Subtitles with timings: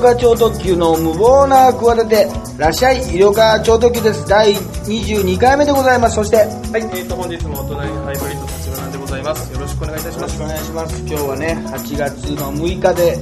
[0.00, 2.26] 岡超特急の無謀な企て
[2.56, 4.26] らっしゃい医療科超特急です。
[4.26, 6.14] 第22回目でございます。
[6.14, 9.52] そしてよはい、えー、と本日もお隣ハイブリッド立花でございます。
[9.52, 10.22] よろしくお願いいたします。
[10.22, 10.98] ろしくお願いします。
[11.00, 13.18] 今日はね8月の6日で、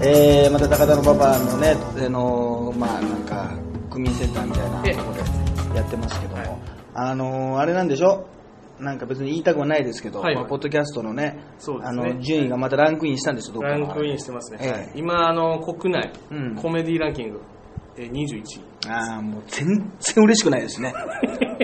[0.00, 1.76] えー、また高田のパパのね
[2.06, 3.50] あのまあなんか
[3.90, 5.20] 区民センターみたいなええとこで
[5.76, 6.50] やってますけども、はい。
[6.94, 8.24] あのあれなんでしょ？
[8.80, 14.58] なんか別に言いたくはないですけど、はいまあ、ポッドキャストのねあそうですねの順位がまたランクインしたんですよどっかのランクインしてますね。
[14.60, 17.40] ええはい今あの国内、うんコメディランキング、
[17.96, 18.70] えー、21位。
[18.88, 20.94] ああ、もう全然嬉しくないですね。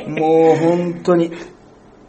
[0.07, 1.31] もう本当に。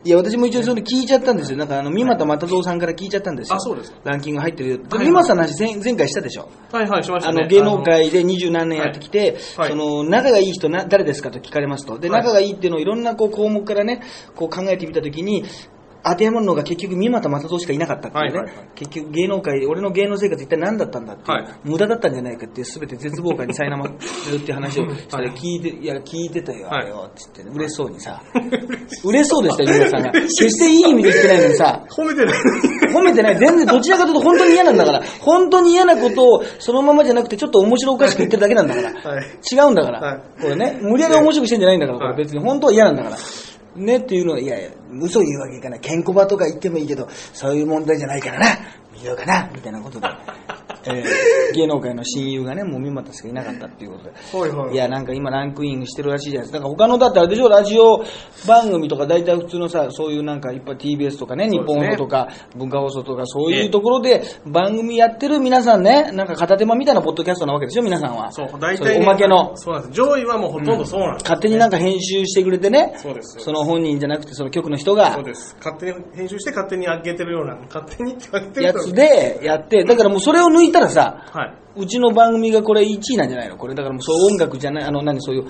[0.08, 1.58] いや、私も一応それ聞いちゃったんですよ。
[1.58, 3.58] なんかあの、三股又蔵さんから聞いちゃったんですよ。
[3.58, 4.80] あそうですかランキング入ってるよ。
[4.90, 6.48] はい三股さんの話前前回したでしょ。
[6.72, 7.42] はいはいしましたね。
[7.42, 12.00] あの、芸能界で二十何年やってきて、はいその、仲がいい人な、誰ですかと聞かれますと。
[12.00, 14.02] で、はい仲がいいっていうのをいろんなこう項目からね、
[14.34, 15.44] こう考えてみたときに、
[16.10, 28.22] 当てはまるのが結局三股又蔵しかいなかったね、はいはいはい結局芸能界、俺の芸能生活一体何だったんだってはい無駄だったんじゃないかっていう、すべて絶望感に苛まれるって話をしたらはい聞いて、いや、聞いてたよ、はいあれよ、つってね、嬉しそうにさ、
[29.04, 30.12] 嬉しそうでしたよ、さんが。
[30.12, 32.40] 決していい意味で言ってないのにさ、褒めてない。
[32.94, 33.38] 褒めてない。
[33.38, 35.04] 全然どちらかというと本当に嫌なんだから。
[35.22, 39.12] 本当に嫌なことをそのままじゃなくてちょっと面白おかしく言ってるだけなんだから。
[39.12, 40.00] はい違うんだから。
[40.00, 43.18] はいこれね、無理やり面白くしてんじゃないんだから、こはいれ別に本当は嫌なんだから。
[43.78, 44.70] ねっていうのは、いやいや、
[45.02, 45.80] 嘘言うわけいかない。
[45.80, 48.60] ケンコバとか言ってもいいけど、そういう問題じゃないからな。
[48.94, 49.50] 見ようかな。
[49.54, 50.08] みたいなことで。
[50.88, 54.12] えー芸能界の親友がね、もう三股しかいなかったっていうことで。
[54.12, 54.74] はいはい。
[54.74, 56.58] いや、なんか今ランクインしてるらしいじゃないですか。
[56.60, 58.04] だから他のだってあれでしょ、ラジオ
[58.48, 68.32] 番組とか大体普通のさ、そういうなんかいっぱい TBS とかね、日本放送とか文化放送とかそういうところで番組やってる皆さんね、なんか片手間みたいなポッドキャストなわけでしょ、皆さんは。
[68.32, 69.56] そう、大体、ね、おまけの。
[69.56, 69.94] そうなんです。
[69.94, 71.24] 上位はもうほとんどそうなんです。
[71.24, 75.56] 勝手になんか編集してくれてね、そうですその本人じゃなくてその局の人がそうです。
[75.60, 81.54] 勝手に編集して勝手に上げてるような、勝手にっててるやつでやって、だからもうそれを抜いたらさ、はい。
[81.82, 83.58] うちの番組がこれ1位なんじゃないの？
[83.58, 85.46] これだからもうそう音楽じゃない、あの何そういう、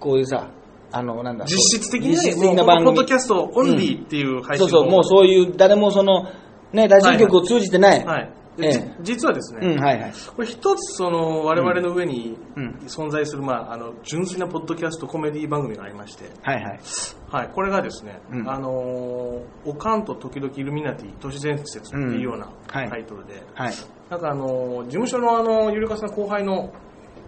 [0.00, 0.48] こういうさ、
[0.92, 1.44] あのなんだ。
[1.44, 6.30] 実質的にね、実質的な番組ポッドキャストオンリーっていう配信そうそう、もうそういう、誰もその、
[6.72, 8.04] ね、ラジオ局を通じてない。
[8.04, 8.32] はい。
[9.02, 10.12] 実はですね、えうん、はいはい。
[10.34, 16.80] これ一つその我々の上にうん存在する、まあ、あの純粋なポッドキャストコメディ番組がありまして、はいはい。
[17.30, 23.74] はい、これがですね、うんあのーおかんと時々イルミナティ都市伝説っていうようなタイトルで、はい。
[24.10, 26.72] なんかあのー事務所のあのゆりかさん後輩の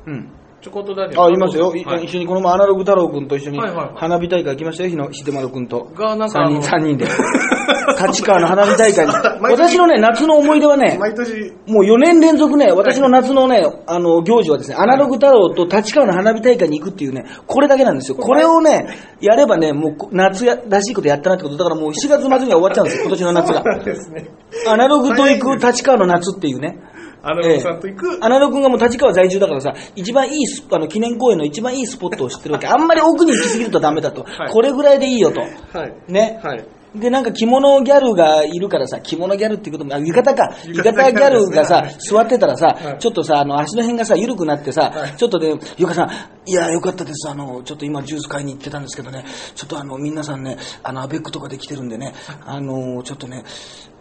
[0.06, 0.28] うん。
[0.60, 1.74] ちょこっとダディあ、いますよ。
[1.74, 5.84] いはい一緒にこの前アナログ太郎くんと一緒にはいはいはい花火大会行きましたよ、日の秀丸くんと。
[5.94, 7.06] がなんかあ三人、の三人で。
[8.08, 9.12] 立川の花火大会に。
[9.40, 18.16] 毎年私のね、夏の思い出はね、毎年もう4年連続ね、私の夏のね、あの、行事はですね、アナログ太郎と立川の花火大会に行くっていうね、これだけなんですよ。
[18.16, 18.88] これをね、
[19.20, 23.62] やればね、もうこ夏やらしいことやったなってこと、だからもう7月末には終わっちゃうんですよ、今年の夏が。
[23.62, 24.30] なんですね
[24.66, 26.78] アナログと行く立川の夏っていうね。
[27.22, 32.66] アナログさんと行く、アナログ君がもう立川在住だからさ、一番いいスあの記念公園の一番いいスポットを知ってるわけ。
[32.66, 34.24] あんまり奥に行き過ぎるとダメだと。
[34.24, 35.40] はいこれぐらいでいいよと。
[35.40, 35.46] は
[35.86, 36.40] いね。
[36.42, 36.64] はい
[36.94, 40.56] で、なんか着物ギャルがいるからさ、着物ギャルっていうことも、あ浴衣か。
[40.64, 46.10] 浴浴衣衣ギャルがさ座ってたらさ、はいちょっとさ、あの、足の辺がさ、緩くなってさ、はいちょっとね、ゆかさん、
[46.46, 47.28] いや、よかったです。
[47.28, 49.24] あの、ちょっと今ジュース買いに行ってたんですけどね、
[49.54, 52.14] ちょっとあの、皆さんね、あの、アベックとかで来てるんでね、
[52.46, 53.44] あの、ちょっとね、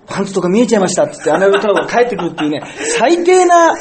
[0.07, 2.61] パンツとか見えちゃいましたって言って、アナル太郎が帰ってくるっていうね、
[2.97, 3.75] 最低な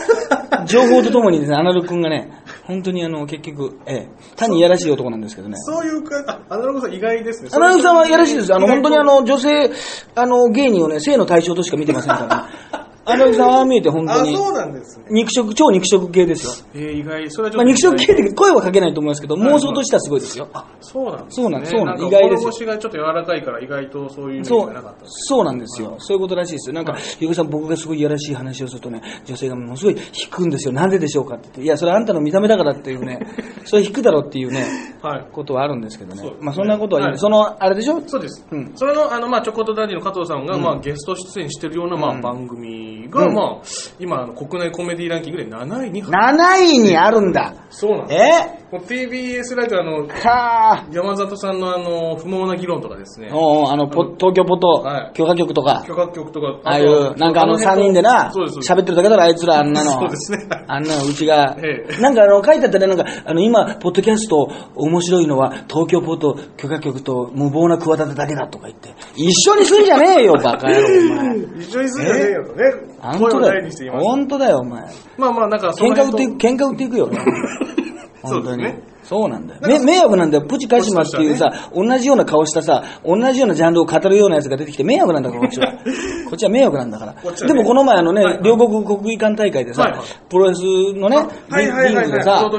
[0.66, 5.56] 情報とともにですね、アナル君がね、本当にあの、結局、ええ、単にいやらしい男なんですけどね。
[5.58, 8.52] そういうかあアナログさん意外ですねアナログさんはいやらしいです。
[8.52, 9.70] あの、本当にあの、女性、
[10.16, 12.26] あの、芸人をね、性の対象としか見てませんか
[12.72, 12.85] らね。
[13.06, 15.06] アナログさんはああ見えて本当に、あそうなんですね。
[15.10, 16.66] 肉食、超肉食系ですよ。
[16.74, 20.48] えー、意外それはちょまあ、っと肉食系って声はかけないと思いますけど、妄想としてはすごいですよ。
[20.80, 21.42] そうなんですね。
[21.44, 24.72] そうなんそうなんか意外です腰がちょっと柔らかいから意外とそういうそう
[25.04, 25.94] そうなんですよ。
[25.98, 26.74] そういうことらしいですよ。
[26.74, 30.72] なんか、ゆうさん、僕がすごいいやらしい話をするとね、女性がものすごい引くんですよ。
[30.72, 31.62] なんででしょうかって言って。
[31.62, 33.20] いや、それあんたの見た目だからっていうね、
[33.64, 34.64] それ引くだろうっていうね、
[35.02, 35.26] はい。
[35.32, 36.32] ことはあるんですけどね。
[36.40, 37.18] まあ、そんなことは、はい。
[37.18, 38.00] その、あれでしょ？
[38.06, 38.72] そうです、うん。
[38.74, 43.34] それのあの、まあ、チョコとダディの加藤さんが、まあ、ゲスト出演してるような、まあ、番組が、うん。
[43.34, 43.62] まあ、
[43.98, 47.54] 今国内コメディランキングで7位に入 ?7 位にあるんだ。
[47.70, 48.48] そうなんです。
[48.52, 48.66] え？
[48.72, 50.86] もう TBS ラジオあのはあ。
[50.90, 53.30] 山里さんのあの不毛な議論とかですね。
[53.32, 55.12] おうあの、ポ東京ポッドはい。
[55.14, 56.60] 許可局とか、許可局とか。
[56.64, 59.92] ああいう、なんかあの3人でな、喋ってるだけだろ、あいつら、あんなの。
[60.00, 60.48] そうですね。
[60.66, 61.56] あんなの、うちが。
[61.62, 61.86] え。
[61.88, 62.00] え。
[62.00, 71.36] なんかあの、書いてあったね、なんか、あの、今、ポッドキャスト、面白いのは、東京ポト許可局と無謀な企てだけだとか言って、一緒にすんじゃねえよ、バカ野郎、お前。
[71.62, 74.82] 一緒にするんじゃねえよとね本当だよ本当だよ、お前。
[75.16, 77.10] まあまあなんか喧嘩売っていく、喧嘩売っていくよ。
[78.22, 78.64] 本当に。
[79.06, 79.60] そうなんだよ。
[79.62, 80.44] め迷惑なんだよ。
[80.44, 85.72] プチカシマっていうさ、同じような顔したさ、同じようなジャンルを語るようなやつが出てきて迷惑なんだから、こっちは。
[86.28, 87.14] こっちは迷惑なんだから。
[87.46, 90.62] でもこの前あのね、両国国技館大会でさ、プロレス
[90.94, 91.18] のね。
[91.56, 92.50] リングでさ。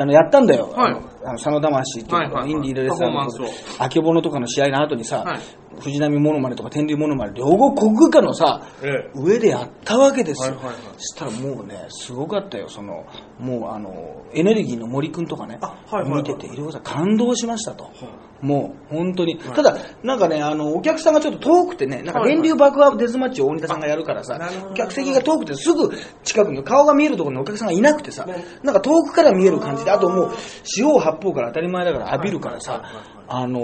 [0.00, 0.70] あの、やったんだよ。
[0.70, 0.94] はい。
[1.24, 3.28] あの佐野魂っていうか、インディーレスラーの
[3.78, 5.40] あけぼのとかの試合の後にさ、はい。
[5.80, 9.10] 藤波モノマネとか天竜モノマネ、両国国技館のさ、ええ。
[9.14, 10.56] 上でやったわけですよ。
[10.94, 12.68] そしたらもうね、すごかったよ。
[12.68, 13.04] その、
[13.38, 15.58] もうあの、エネルギーの森くんとかね、
[16.06, 17.90] 見てて、いろいろ感動しましたと。
[18.44, 19.38] もう、本当に。
[19.38, 24.38] ただ、なんかね、あの、お客さんがちょっと遠くてね、なんか電流爆破デスマッチを大仁田さんがやるからさ
[24.74, 25.90] 客席が遠くてすぐ
[26.24, 28.28] 近くに顔が見えるところにお客さんがいなくてさ、
[28.62, 30.32] なんか遠くから見える感じで、あともう、
[30.64, 32.82] 四方八方から当たり前だから浴びるからさ、
[33.28, 33.60] あの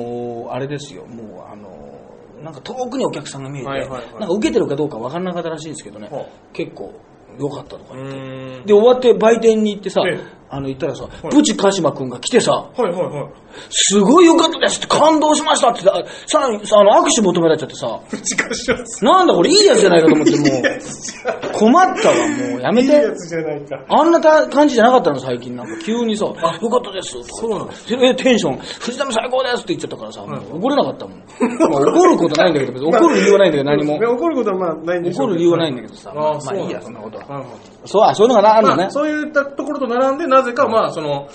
[0.48, 3.98] ーあれですよ、もう、あのーなんか遠くにお客さんが見えて、なんか
[4.28, 6.98] 受けてるかどうか分からなかったらしいんですけどねはあ、結構
[7.38, 8.68] 良かったとかう言って。
[8.68, 13.32] で、終わって売店に行ってさええ、あの、行ったらさ、プチカシマくんが来てさ、はいはいはい。
[13.70, 15.92] すごい良かったですって感動しましたってさ
[16.26, 19.04] さ、あの、握手求められちゃってさ、プチカシマス。
[19.04, 22.88] なんだこれいいやつじゃないかと思って、もう、 困ったわ、もうやめて。
[22.88, 23.84] いいやつじゃないか。
[23.88, 25.56] あんなた感じじゃなかったの、最近。
[25.56, 27.16] なんか急にさ、あ、よかったです。
[27.24, 31.18] そうなんですえ、テンション、藤波最高ですって言っちゃったからさ、もう怒れなかったもん。
[31.18, 37.44] まあ怒ることないんだ けど、怒る理由はないんだけど、何も怒ることはまあないんでしょ怒る理由はないんだけどさ、まあいいや、そんなことは。
[37.84, 38.90] そう、あ、そういうのがあるのねまあ、。
[38.90, 41.28] そういったところと並んで、なぜか、まあ、その、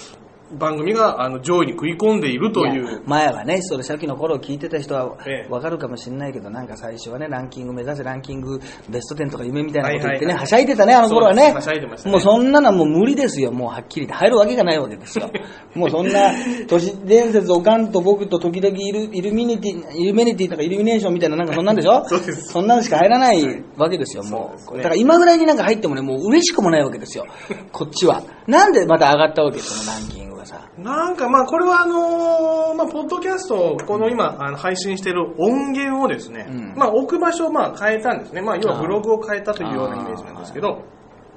[0.58, 3.04] 番組があの上位に食い込んでいるという。
[3.06, 8.60] 前はね、それ初期の頃聞いてた人はええわかるかもしれないけど、なんか最初はね、ランキング目指せランキング
[8.90, 11.52] ベスト10とか夢みたいなこと言ってね、はいはいはいはしゃいでたね、あの頃はね。
[11.54, 14.26] はしゃいでましたねもうそんなのはもう無理ですよ、もうはっきり言って。
[14.26, 15.30] 入るわけがないわけですよ。
[15.76, 16.32] もうそんな、
[16.68, 24.78] 都市伝説、おかんと僕と時々イルイルミナティ、イルミナティとかイルミネーションみたいななんかそんなんでしょそうですそんなのしか入らないわけですよ、もう。
[24.78, 27.26] ねだから今ぐらいになんか入ってもね、もう嬉しくもないわけですよ。
[27.72, 28.24] こっちは。
[28.48, 30.70] なんでまた上がったわけそのランキングがさ。
[30.78, 38.42] なんかまあ、これはあのーまあ、ポッドキャストを、この今、あの配信している音源をですね、うんまあ、置く場所をまあ変えたんですね。
[38.42, 40.84] まあ、要はブログを変えたというようなイメージなんですけど、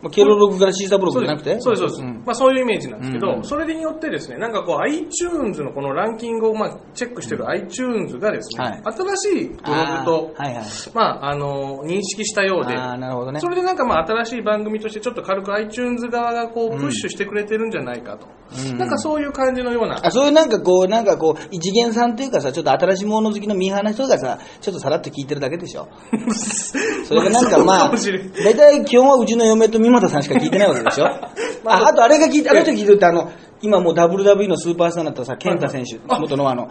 [0.03, 1.61] まあケロログからシーサーブログじゃなくて？
[1.61, 2.03] そうです、そうです。
[2.03, 10.65] んまあそういうイメージなんですけど、うんそれによってですね、なんかこう iTunes のこのランキングをまあチェックしてる iTunes がですね、はい新しいブログと、はいはい。
[10.95, 13.41] まああの、認識したようで、なるほどね。
[13.41, 18.27] それでなんかまあ新しい番組としてちょっと軽く iTunes 側がこうプッシュしてくれてるんじゃないかと。
[18.27, 18.39] うん
[18.79, 20.01] なんかそういう感じのような。
[20.03, 25.89] あそういうなんかこう、なんかこう、一元さんというかさ、ちょっと新しいもの好きのミーハーな人がさ、ちょっとさらっと聞いてるだけでしょ。
[27.05, 31.07] それがなんかまあ、大体基本はうちの嫁と三股さんしか聞いてないわけでしょ？
[31.67, 33.31] ああとあれが聞いて、あの人聞いてるってあの、
[33.63, 36.69] 今もう WWE のスーパースターになったさ、健太選手、あ元のあの、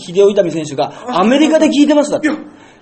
[0.00, 2.28] 秀夫痛選手がアメリカで聞いてますだって。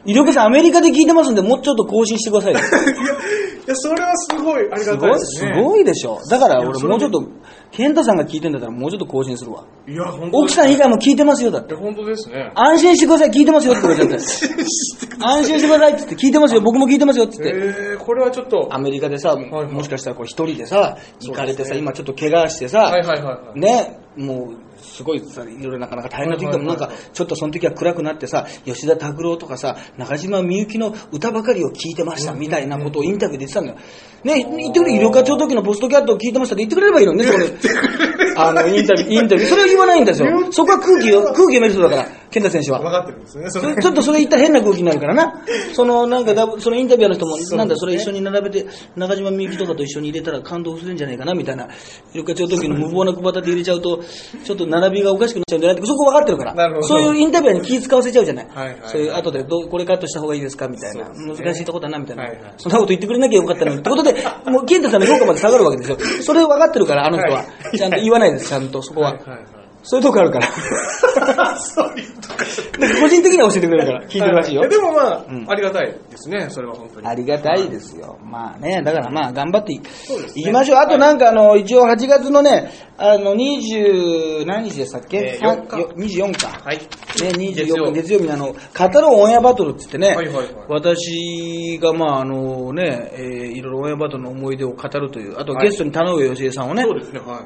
[0.05, 2.59] 医療家さんアメリカで聞いてますんで、もうちょっと更新してくださいよ。
[2.61, 5.55] いや、いやそれはすごいありがたいすごい、ですね。
[5.55, 6.19] すごいでしょ。
[6.29, 7.25] だから俺もうちょっと、
[7.71, 9.65] 健太さんが聞いてんだったらもうちょっと更新するわ。
[9.87, 11.75] いや、本当奥さん以外も聞いてますよ、だって。
[11.75, 12.51] 本当ですね。
[12.55, 14.25] 安心してください、聞いてますよって言われちゃって。
[15.25, 17.59] 安心してくださいって言って、聞いてますよ、僕も聞いてますよって言って。
[17.59, 23.61] えー、これはちょっと、アメリカでさ、いはいもしかしたらこう一人でさ、行かれてさ、ね今ちょっと怪我してさ、はいはいはいはい。
[23.61, 33.79] ね、もう、すごいさ、いろいろなかなか大変な時でも、なんか、ちょっとその時は暗くなってさ、吉田拓郎とかさ、中島みゆきの歌ばかりを聞いてました、みたいなことをインタビューで言ってたんだよ。
[34.25, 37.53] ね、言ってくれ、医療課長時のポストキャットを聞いてましたって言ってくれればいいのにね、そこで。
[38.37, 39.49] あの、インタビュー、インタビュー。
[39.49, 40.29] それを言わないんですよ。
[40.51, 42.81] そこは空気を、空気読める人だから、健太選手は。
[42.81, 43.51] 分かってるんですね。
[43.51, 45.43] それちょっとそれ言ったら変な空気になるからな。
[45.75, 51.69] そのなんかだそのインタビュアーの人も、なんだそれ一緒に並べて、中島みゆきとかと一緒に入れたら感動するんじゃないかなみたいな。
[52.15, 54.01] よくちょっと時の無謀な小旗で入れちゃうと、
[54.45, 56.83] ちょっと並びがおかしくなっちゃうんじゃないって、そこ分かってるから。
[56.83, 58.47] そういうインタビュアーに気使わせちゃうじゃない。
[58.49, 61.09] はいはいはいそういう後でどう、これカットした方がいいですかみたいな。
[61.09, 63.79] 難しいとこだなみたいな、はいはいそんなこと言ってくれなきゃよかったのに。
[63.79, 64.15] ってことで、
[64.47, 65.99] もう、健太さんの評価まで下がるわけですよ。
[66.23, 67.39] それ分かってるから、あの人は。
[67.39, 69.13] はいちゃんと言わないです、ちゃんと、そこは。
[69.13, 69.41] はいはいはい。
[69.83, 70.47] そういうとこあるから。
[71.59, 72.35] そういうとこ
[72.79, 74.63] なんか個人的には教えてくれるから、聞いてるらしいよ。
[74.63, 75.47] はでもまあ、うん。
[75.49, 77.07] ありがたいですね、それは本当に。
[77.07, 78.19] ありがたいですよ。
[78.23, 80.79] まあね、だからまあ頑張っていきましょう。
[80.79, 85.79] あとなんかあの、一応8月のね、あの、20、何日でしたっけ、えー4日。
[85.81, 86.47] よ24日。
[86.47, 86.77] はい。
[86.77, 88.19] ね、月曜24日、月曜。
[88.21, 90.47] 日にあの、語ろうオンエアバトルって言ってね、はいはいはい。
[90.69, 97.43] 私がまああのね、えーいろいろオンエアバトルの思い出を語るという、あとはいゲストに田上義恵さんをね、そうですね、は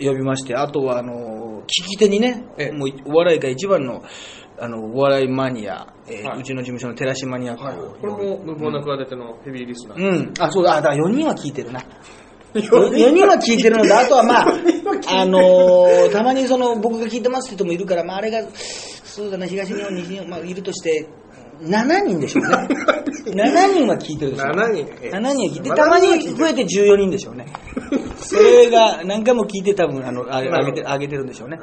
[0.00, 0.06] い。
[0.06, 4.02] 呼びまして、あとはあの聞き手にねええ、もうお笑い界一番の
[4.60, 9.98] あのお笑いマニア、えーはいうちの事務所の寺島マニアックはい、をこれも無謀な企てのヘビーリスナー。
[9.98, 10.34] うん。
[10.40, 10.72] あ、そうだ。
[10.72, 11.80] あ、だから4人は聞いてるな。
[12.54, 14.46] 4人は聞いてるので、あとはまあ、
[15.20, 21.06] あのーたまにその、僕が聞いてますって人もいるから、まあ、あれが、そうだな、東日本、西日本、まあ、いるとして、
[21.60, 22.68] 7人でしょうね。
[23.26, 24.52] 7人は聞いてるでしょう。
[24.52, 27.46] 7人え7人は聞いて、まあたま7人は聞いてるに増えて14人でしょうね。
[28.16, 31.58] それが何回も聞いて多分、あの、あげて、あげてるんでしょうね。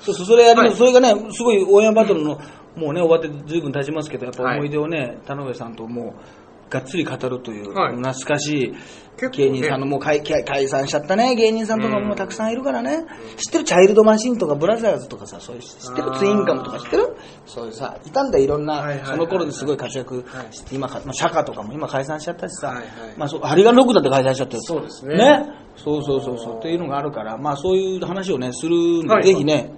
[0.00, 0.76] そうそう、それやります。
[0.76, 2.38] それがね、すごい、大山バトルの、
[2.76, 6.12] もうね、終わって随分経ちますけど、やっぱ思い出をね、田上さんともう、
[6.70, 7.96] がっつり語るという、はい。
[7.96, 8.74] 懐かしい
[9.32, 13.04] 芸人さんの、もう解解解散しちゃったね、芸人さんとかもたくさんいるからね。
[13.36, 13.64] 知ってる？
[13.64, 16.16] チャイルドマシンとかブラザーズとかさ、そういう、知ってる？
[16.16, 17.16] ツインカムとか知ってる？
[17.44, 22.86] そういうさ、いたんだよ、いろんな、その頃ですごい活躍して、今か、まあ、釈迦とかも今解散しちゃったしさ、はいはい。
[23.18, 24.62] まあそう、ハリガンロックだって解散しちゃったよ。
[24.62, 25.16] そうですね。
[25.16, 25.46] ね。
[25.76, 26.58] そうそうそうそう。
[26.58, 29.24] っていうのがあるから、まあそういう話をね、するんで、はい。
[29.24, 29.74] ぜひね、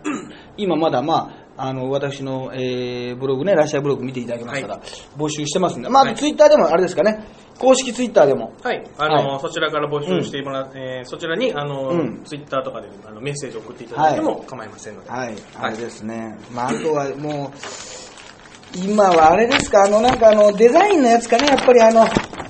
[0.57, 4.81] 今まだまあ、あの、私の、えー、ブログね、ラッシャーブログ見ていただけましたら、
[5.17, 6.15] 募集してますんで、まあ、はい。
[6.15, 7.27] ツイッターでもあれですかね、
[7.59, 12.23] 公式ツイッターでも、はい、あの、はそちらから募集してもらって、えーそちらに、あの、うん。
[12.25, 15.11] ツイッターとかであのメッセージを送っていただいても構いませんので。
[15.11, 16.39] はい、あれですね。
[16.53, 22.07] まあ、あとはもう、今はあれですか、あの、なんかあの、デザインのやつかね、やっぱりあの、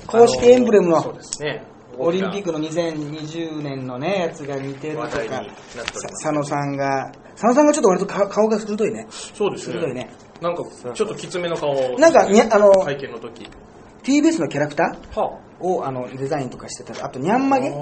[0.07, 1.65] 公式エンブレムの、そうですね。
[1.97, 7.11] オリンピックの2020年のね、やつが似てるとか、佐野さんが、
[7.43, 9.05] 佐野さんがちょっと割と顔顔が鋭いね。
[9.09, 9.75] そうですね。
[9.81, 10.09] 鋭いね。
[10.41, 11.99] なんか、ちょっときつめの顔を。
[11.99, 13.49] なんか、にあの、会見の時。
[14.03, 17.59] TBS のキャラクターはをあのデザインとかしてたりあとニャンマあ。
[17.61, 17.75] ゲニ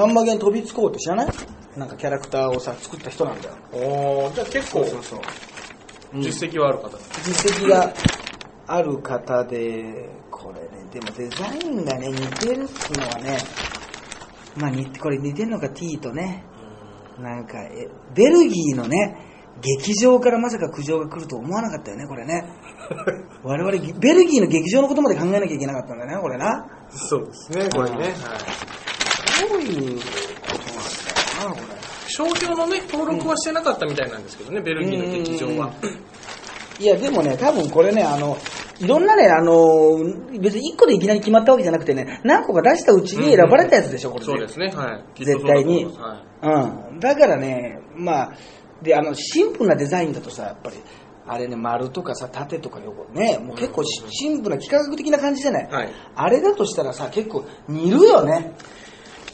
[0.00, 1.28] ャンマゲに飛びつこうって知らない？
[1.76, 5.20] なんかキャラクターをさ作った人なんだよおーじゃあ結構、そうそう
[6.14, 7.10] うん実績はある方です。
[7.24, 7.92] 実績が
[8.68, 13.38] ある方でこれねでもデザインがね似てるっていうのはね
[14.56, 16.44] まあ似これ似てるのが T とね
[17.20, 19.16] なんかえベルギーのね
[19.60, 22.44] 劇場からまさか苦情が来ると思わなかったよねこれね
[23.42, 27.96] 我々ベルギーの劇場のことまで考えなきゃいけなかったんだねこれなそうですね、これね。
[27.96, 29.48] はい。
[29.48, 30.06] どういうこ
[30.46, 35.72] となんだよなこれ商標のね、登録はしてなかったみたいなんですけどね、ベルギーの劇場は。
[36.80, 38.36] いや、でもね、多分これね、あの、
[38.80, 39.98] いろんなね、あの、
[40.38, 45.24] 別に1個でいきなり決まったわけじゃなくてね、何個か出したうちに選ばれたやつでしょ、これ、そうですね、はい。
[45.24, 45.84] 絶対に。
[45.86, 46.46] はい。
[46.46, 47.00] うん。
[47.00, 48.32] だからね、まあ、
[48.82, 50.76] で、あの、シンプルなデザインだとさ、やっぱり、
[51.26, 55.92] あれね、丸とかさ、縦とか横ね、もう結構シシンプルな、幾何学的な感じじゃない、はい。
[56.14, 58.54] あれだとしたらさ、結構似るよね。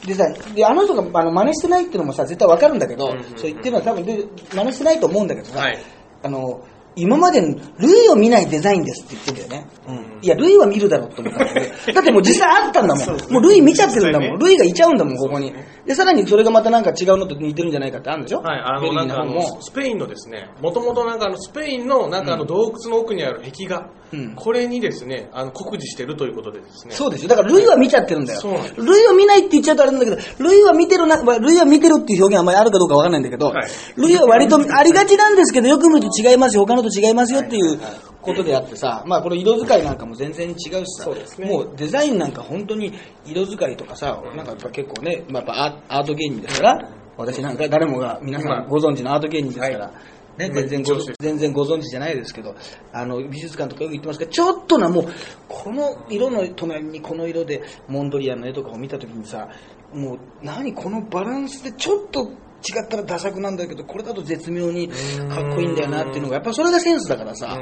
[0.05, 3.23] でさ、で、あの人があの真似してないっていうのもさ、絶対わかるんだけど、うんうんうん。
[3.37, 5.77] そう言ってるのは多分で、真似してないと思うんだけどさ、はい。
[6.23, 6.61] あの、
[6.95, 7.41] 今まで
[7.79, 9.69] 類を見ないデザインですって言ってんだよね。
[9.87, 10.19] うん。
[10.21, 13.33] いや、類は見るだろうって思ったんだけど、 だってもう実際あったんだもん。
[13.33, 14.39] もう類見ちゃってるんだもん。
[14.39, 15.53] 類がいちゃうんだもん、ここに。
[15.85, 26.93] で、さらにそれがまたなんか違うのと似てるんじゃないかってあるんでしょはい、あの、なんかあのスペインのですね、もともとなんかあの、スペインのなんかあの、洞窟の奥にある壁画、うんこれにですね、あの、酷似してるということでですね。
[26.93, 27.29] そうですよ。
[27.29, 28.41] だから類は見ちゃってるんだよ。
[28.77, 37.79] 類を見ないって言っちゃうとあれなんだけど、類は見てるな、まあ類は見てるっていう表現はあんまりあるかどうかわかんないんだけど、はい類は割とありがちなんですけど、よく見ると違いますよ、他のと違いますよっていう
[38.21, 41.45] ことであってさ、まあこの色使いなんかも全然違うしさ、ね。
[41.45, 42.93] もうデザインなんか本当に
[43.25, 50.15] 色使いとかさ、なんかやっぱ結構ね、まあ、やっぱアート芸人ですから、私なんか誰もが皆さんご存知のアート芸人ですから、はい。
[50.37, 52.55] ね、今全然ご全然ご存知じゃないですけど、
[52.91, 55.05] あの、美術館とかよく行ってますけど、ちょっとな、もう、
[55.47, 59.47] この色の隣にこの色で、モンドリアンの絵とかを見たときにさ、
[59.93, 62.33] もう、何このバランスでちょっと違
[62.73, 64.93] ったらダサくなんだけど、これだと絶妙にか
[65.41, 67.59] っこいいんだよなっていうのが、やっぱそれがセンスだからさ、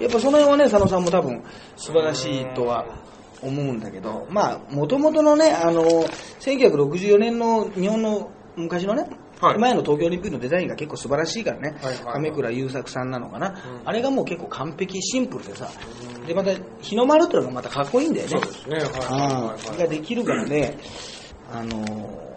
[0.00, 1.42] やっぱその辺はね、佐野さんも多分
[1.76, 2.86] 素晴らしいとは
[3.42, 5.82] 思うんだけど、まあ、もともとのね、あの、
[6.40, 9.08] 1964年の日本の昔のね、
[9.40, 9.58] はい。
[9.58, 11.76] 前の東京オリンピックのデザインが結構素晴らしいからね、
[12.12, 13.54] 亀倉優作さんなのかな、うん。
[13.84, 15.70] あれがもう結構完璧シンプルでさ、
[16.26, 18.30] でまた日の丸っていうのがまたかっこいいんだよね。
[18.30, 19.68] そうですね、はい。
[19.68, 19.78] はい。
[19.78, 20.78] ができるからね。
[21.52, 22.34] あのー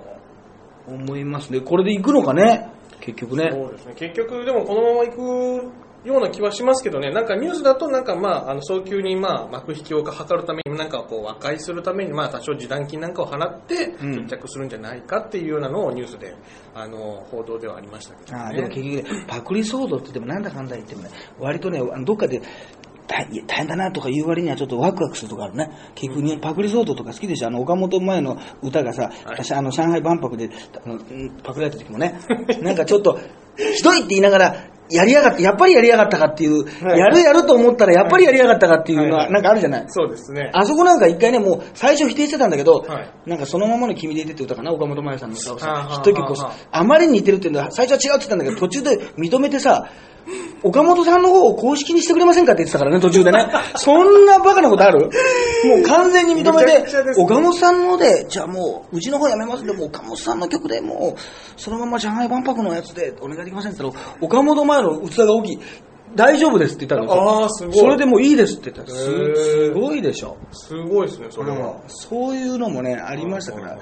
[0.88, 1.62] 思いますね。
[1.62, 2.70] これでいくのかね？
[3.00, 3.50] 結局ね。
[3.52, 3.94] そうですね。
[3.96, 14.16] 結局、でもこのまま行くような気はしますけどね、なんかニュースだと、なんかまあ、あの、早急にまあ、幕引きを図るために、なんかこう、和解するために、まあ、多少示談金なんかを払って、うん。
[14.28, 16.36] 決着するんじゃないかっていうようなのをニュースで、
[16.74, 18.44] あの、報道ではありましたけどね。
[18.44, 22.42] ああでも結局ねパクリ騒動って言ってもなんだかんだ言ってもね割とねどっかで
[23.08, 25.72] 大変だなとか言う割にはちょっとワクワクするとこあるね。
[25.96, 30.50] 結局ねパクリ騒動とか好きでしょあの岡本前の歌がさ、私あの上海万博で
[30.86, 32.20] あのうんパクられた時もね
[32.62, 33.20] なんかちょっと
[33.58, 34.56] ひどいって言いながら
[34.90, 37.00] やりやがったやっぱりやりやがったかっていう、はい。
[37.00, 40.50] やるやると思ったらやっぱりやりやがったかっていうのはなんかあるじゃない、そうですね。
[40.54, 43.30] あそこなんか一回ね、もう最初否定してたんだけど、はい。
[43.30, 46.36] なんかそのままの君でいてって歌かな、岡本真由さんの歌をさヒット曲を
[46.72, 49.90] あまりに似てるっていうのは、最初は違うって言ったんだけど、途中で認めてさ、
[50.64, 53.48] 岡本さんの方を公式にしてくれませんかって言ってたからね、途中でね。
[53.76, 55.10] そんなバカなことある？
[55.66, 56.86] もう完全に認めてね
[57.18, 65.60] 岡本さんので、じゃあもう、うちの方やめますんで、もう岡本さんの曲でもう、そのまま上海万博のやつでお願いできませんって言ったら、岡本前の器が大きい。
[66.16, 67.14] 大丈夫ですって言ったの。
[67.14, 67.78] ああ、すごい。
[67.78, 70.38] それでもういいですって言ったら、すすごいでしょ。
[70.52, 71.82] すごいですね、それは。
[71.88, 73.78] そういうのもね、ありましたから。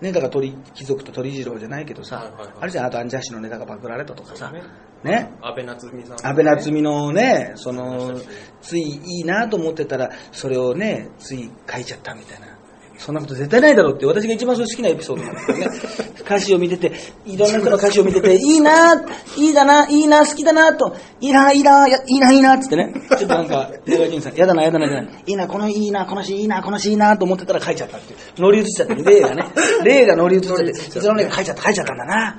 [0.00, 4.50] ね、だから鳥貴族と鳥次郎じゃないけどさあれじゃん、あとアンジャッシュのネタがパクられたとかさ。
[4.50, 4.62] ね、
[5.02, 8.18] ね、安倍夏美さん、安倍夏美のね、その
[8.60, 12.53] ついいいなと思ってたら、それをね、つい書いちゃったみたいな。
[12.98, 15.66] そんなこと絶対ないだろうって、私が一番好きなエピソードなんですよね。
[16.24, 16.92] 歌詞を見てて、
[17.26, 18.94] いろんな人の歌詞を見てて、いいな、
[19.36, 22.94] いいだな、いいな、好きだな、と、いいな、いいな、やいいな、いいな、つってね。
[23.10, 28.18] ちょっとなんか、出川仁さん、やだな、やだな、やだな、いいな、このいいな、この詩いいな、この詩いいな、と思ってたら書いちゃったっていう。
[28.38, 29.44] 乗り移っちゃって、例がね。
[29.84, 32.36] 例が乗り移っちゃって、いつの間にか書いちゃった、書いちゃったんだな。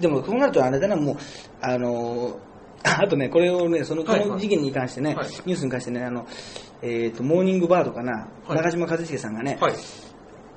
[0.00, 1.16] でも、こうなるとあれだな、もう、
[1.60, 6.26] あのー あとね、これをね、その、こはいはいの事件に関してね、はいニュースに関してね、あの、
[6.82, 9.74] えっ、と、モーニングバードかな、はい中島和茂さんがね、はい。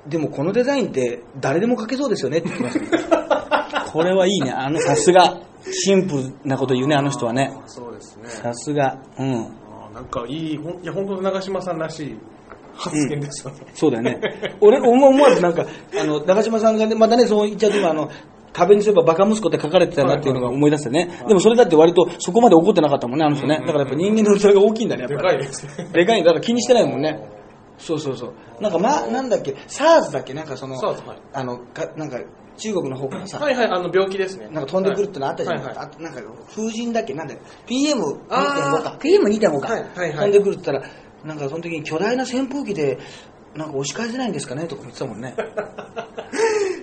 [0.07, 4.51] でもこのデザインって誰でも描けそうですよねって言ってました、ね、 これはいいね。
[4.51, 5.41] あの、さすが。
[5.71, 7.53] シンプルなこと言うね、あの人はね。
[7.65, 8.29] そうですね。
[8.29, 8.97] さすが。
[9.17, 9.31] うん。
[9.93, 12.17] なんかいい、いや、本当に長嶋さんらしい
[12.73, 13.59] 発言ですよね。
[13.73, 14.19] そうだよね。
[14.61, 15.65] 俺、思思わずなんか、
[15.99, 18.09] あの、中島さんがね、またね、そう言っちゃうと今、あの、
[18.53, 21.23] 壁にすればバカ息子って書かれてたなっていうのが思い出してね。
[21.27, 23.57] でもそれだって割とそこまで怒ってなかったもんね、あの人ね。
[23.59, 25.27] だからやっぱ人間の器が大きいんだね、やっでぱり。
[25.29, 25.89] かいですね。
[25.93, 27.19] でかいんだから気にしてないもんね。
[27.77, 28.33] そうそうそう。
[28.61, 30.33] なんか、ま、なんだっけ、SARS だっけ？
[30.33, 30.97] なんかその、はい
[31.33, 32.19] あの、かなんか、
[32.57, 34.49] 中国の方からさ、はいはい、あの病気ですね。
[34.51, 35.79] なんか飛んでくるってのあったじゃないですか。
[35.79, 36.21] はいあとなんか
[36.53, 37.13] 風神だっけ？
[37.13, 37.39] なんだよ。
[37.67, 38.97] PM2.5 あか。
[38.99, 40.91] PM2.5 か、はいはいはい飛んでくるって言ったら、
[41.23, 42.99] なんかその時に巨大な扇風機で、
[43.55, 44.65] なんか押し返せないんですかね？
[44.67, 45.35] とか言ってたもんね。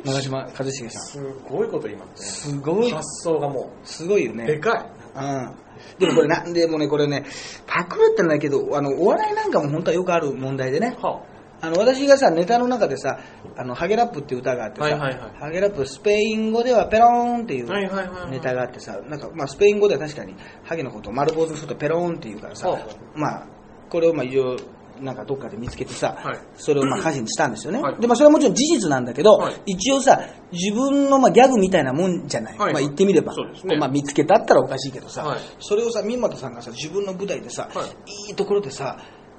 [0.06, 1.02] 長嶋一茂さん。
[1.02, 2.52] すごいこと言いますね。
[2.52, 4.58] すごい、発想がもすごいよう、でね。
[4.58, 5.54] かうん。
[5.98, 7.24] でもこれ なんでもね、これね、
[7.66, 11.02] パクるってないけど、あの、お笑いなんかも本当はよくある問題でねい。。
[11.02, 11.20] は
[11.60, 13.18] あの私がさネタの中でさ
[13.56, 20.34] 「あのハゲラップ」っていう歌があってさ、はいはいはいハゲラップスペイン語ではペローンっていうネタがあってさなんか、まあ、スペイン語では確かに
[20.64, 23.46] ハゲのことを丸坊主にするとペローンっていうからさ、はあまあ
[23.88, 24.56] これをまあ一応
[25.00, 26.38] なんかどっかで見つけてさ、はい。
[26.56, 28.00] それをまあ歌詞にしたんですよね、はい。
[28.00, 29.62] でまあそれはもちろん事実なんだけど、はい。
[29.66, 30.20] 一応さ
[30.52, 32.72] 自分のまあギャグみたいなもんじゃない、はい。
[32.72, 33.76] まあ言ってみれば、ね。
[33.78, 35.40] まあ、見つけたったらおかしいけどさ、はい。
[35.60, 37.84] それをさ三又さんがさ自分の舞台でさ、、は
[38.28, 38.32] い。
[38.32, 38.98] いところでさ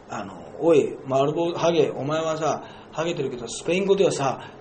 [0.09, 4.51] あのおい丸坊ハゲお前はさハゲてるけどスペイン語ではさ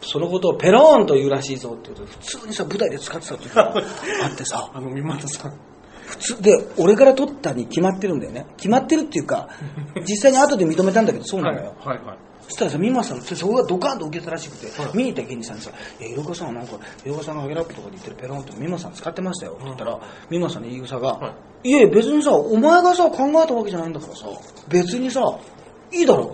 [0.00, 3.74] そのことをペローンと言うらしいぞって言うと普通にさ舞台で使ってた時が
[4.24, 4.70] あってさ。
[4.74, 5.58] あの、三股さん。
[6.06, 8.46] 普通で俺から取ったに決まってるんだよね。
[8.56, 9.48] 決まってるっていうか
[10.08, 12.18] 実際に後で認めたんだけどそうなのよ、はいはい。
[12.42, 14.96] そしたらさ、ミマさん、そこがドカンと受けたらしくて、はい。
[14.96, 19.98] 見に行った芸人さんにさ、いや、イルカさんはなんか、イルカさんがハゲラップとかで言ってるペロンってミマさん使ってましたよって言ったら、
[20.30, 21.70] ミマさんの言い草が、、はい。
[21.70, 24.26] やいや、別にさ、お前がさ、考えたわけじゃないんだからさ、
[24.68, 25.38] 別にさ、
[25.92, 26.28] いいだろっ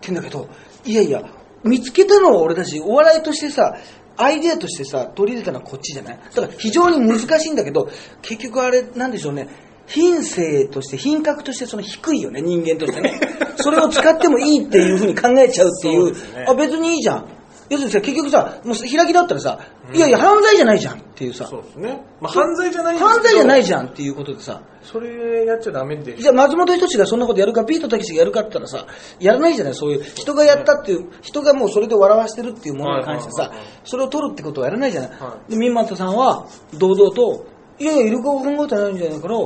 [0.00, 0.48] て言うんだけど、
[0.86, 1.22] いやいや、
[1.64, 3.76] 見つけたのは俺だし、お笑いとしてさ、
[4.16, 6.18] アイデアとしてさ、取り入れたのはこっちじゃない？
[6.34, 7.90] だから非常に難しいんだけど、
[8.22, 9.48] 結局あれ、なんでしょうね、
[9.86, 13.20] 品性として、品格としてその低いよね、人間としてね。
[13.56, 17.26] それを使ってもいいっていうふうに考えちゃうっていそうねあ、別にいいじゃん。
[17.72, 19.58] 要するにさ、結局さ、もう開きだったらさ、
[19.94, 22.04] いやいや、犯罪じゃないじゃんっていうさ、そうですね。
[22.20, 23.14] まあ、犯罪じゃないんですけど。
[23.14, 28.86] 犯罪じゃないじゃんっていうことでさ、それやっちゃダメでしじゃあ松本人志がそんなことやるか、ピートたけしがやるかって言ったらさ、
[29.20, 35.10] やらないじゃない、そういう、人がやったっていう、人がもうそれで笑わしてるっていうものに関してさはいはいはいはい、それを取るってことはやらないじゃない。
[35.12, 37.46] はで、ミンマントさんは、堂々と、
[37.78, 39.36] いやいや、イルカを考えてないんじゃないから、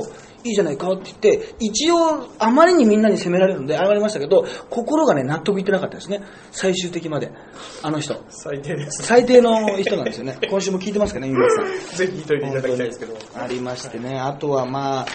[0.43, 6.21] いいじゃないかって言って、一応、あまりにみんなに責められるんで謝りましたけど、心がね、納得いってなかったですね。
[6.51, 7.31] 最終的まで。
[7.81, 8.23] あの人。
[8.29, 9.03] 最低です。
[9.03, 10.37] 最低の人なんですよね。
[10.49, 11.97] 今週も聞いてますかね、ミンマントさん。
[11.97, 13.17] ぜひ聞いといていただきたいですけど。
[13.35, 15.07] ありましてね、あとはまあ、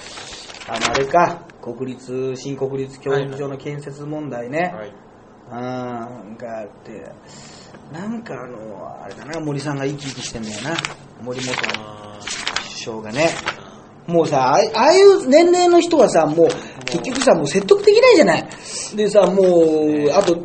[0.68, 4.92] あのあれか、国立、新国立競技場の建設問題ね、はい。
[5.50, 7.11] あーがあって、
[7.92, 10.76] なんかあの、あれだな、森さんが生き生きしてんだよな、
[11.22, 13.30] 森本首相がね。
[14.06, 16.48] もうさ、ああああいう年齢の人はさ、もう、
[16.86, 18.48] 結局さ、もう説得できないじゃない。
[18.96, 20.36] でさ、もう、あと、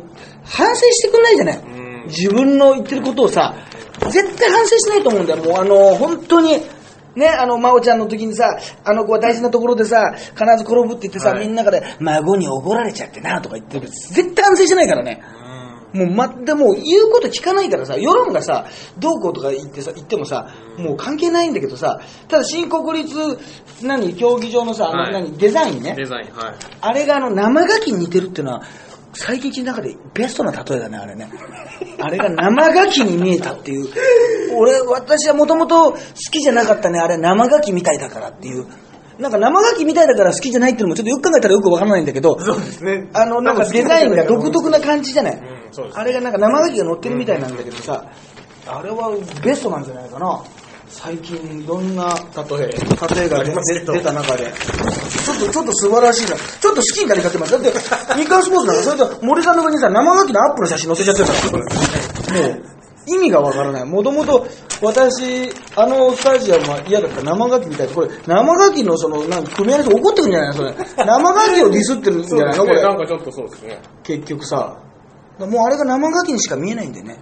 [0.44, 1.58] 反省してくんないじゃない。
[1.58, 3.54] うん自分の言ってることをさ、
[4.10, 5.44] 絶対反省しないと思うんだよ。
[5.44, 6.58] もうあの、本当に、
[7.14, 15.20] ね、あの、真央ちゃんの時にさ、あの子は大事なところでさ、必ず転ぶって言ってさ、はいみんなから、孫に怒られちゃってな、とか言ってる絶対反省しないからね。
[15.92, 18.66] もう、ま、でも、言うこと聞かないからさ、世論がさ、
[18.98, 23.16] どうこうとか言ってさ、言ってもさ、もう関係ないんだけどさ、ただ新国立、
[23.82, 25.94] 何、競技場のさ、あの、はい何、デザインね。
[25.96, 26.54] デザイン、はい。
[26.80, 28.62] あれがあの生牡蠣に似てるっていうのは、
[29.14, 31.30] 最近の中でベストな例えだね、あれね。
[32.00, 33.88] あれが生牡蠣に見えたっていう。
[34.56, 35.98] 俺、私はもともと好
[36.30, 38.66] きじゃなかったね、あれ生牡蠣みたいだからっていう。
[39.18, 43.08] なんか生牡蠣みたいだから好きじゃないっていうのもちょっとよく考えたらよくわからないんだけど、そうですね。
[43.14, 45.57] あの、なんかデザインが独特な感じじゃない。
[45.94, 48.04] あれがなんか生牡蠣が乗ってるみたいなんだけどさ、
[48.66, 49.10] あれは
[49.42, 50.42] ベストなんじゃないかな。
[50.90, 52.68] 最近いろんな例え。
[52.68, 56.36] 例えが出出た中で、ちょっと、ちょっと素晴らしいな。
[56.36, 57.52] ちょっと資金がにかけます。
[57.52, 57.70] だって、
[58.18, 61.34] 日刊スポーツなんか、それと森さんの上にさ、生ガキのアップの写真載せちゃってるか
[62.32, 62.62] ら、もう、
[63.06, 63.84] 意味がわからない。
[63.84, 64.46] もともと、
[64.80, 70.54] 私、あのスタジアムは嫌だった生ガキみたいな、これ、生ガキのその、なんか組み合わせ怒ってくるんじゃないの？
[70.54, 70.74] それ。
[71.04, 72.64] 生ガキをディスってるんじゃないの？
[72.64, 72.82] これ。
[72.82, 73.78] なんかちょっとそうですね。
[74.04, 74.78] 結局さ。
[75.38, 77.16] もうあれが生ガキにしか見えないんでね。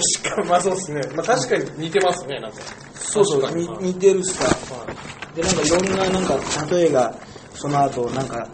[0.00, 1.00] し かまあそうですね。
[1.14, 2.58] まあ確かに似てますね、なんか。
[2.94, 4.44] そうそう、似てるしさ。
[4.44, 4.50] は
[4.92, 6.38] いで、なんかいろんな、なんか、
[6.70, 7.14] 例えが、
[7.54, 8.46] その後、なんか、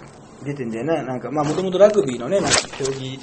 [0.44, 1.02] 出てんだよね。
[1.02, 3.18] なんか、まあ、もともとラグビーのね、なんか、競技、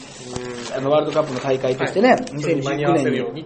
[0.76, 3.46] あの、ワールドカップの大会としてね、はいそれに間に合2019わせる年に。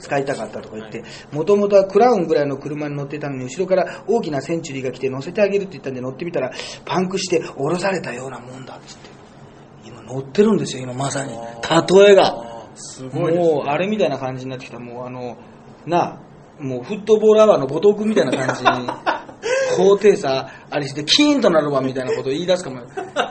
[0.00, 6.50] 使いたかったとか言って、もともとはクラウンぐらいの車に乗ってたのに、後ろから大きなセンチュリーが来て乗せてあげるって言ったんで乗ってみたら、
[6.84, 9.11] パンクして降ろされたようなもんだっつって。
[10.02, 11.32] 今乗ってるんですよ、今まさに。
[11.32, 12.52] 例えが。
[12.74, 13.38] すごいね。
[13.38, 14.78] もう、あれみたいな感じになってきた。
[14.78, 15.36] もう、あの、
[15.86, 16.20] な
[16.58, 18.88] あ、もう、フットボールアワーの後藤君みたいな感じに、
[19.76, 22.82] 高低差ありして、キーンとなるわ、みたいなことを言い出すかも。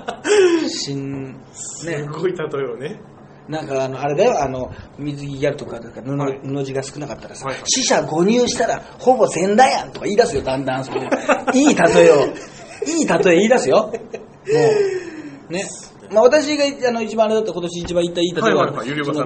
[0.68, 3.00] しん、すね、ごい例えをね。
[3.48, 10.86] なんかあの、あれだよ、あの、水着やるとか、だから布,、はい布地が少なかったらさ、はいはい死者誤入したら、ほぼ千だやんとか言い出すよ、だんだん。
[10.86, 11.02] それ
[11.54, 12.28] いい例えを、
[12.88, 13.78] いい例え言い出すよ。
[13.78, 13.92] も
[15.50, 15.66] う、ね。
[16.12, 18.72] まあ私があの一番あれだった今年一番言ったいい例えは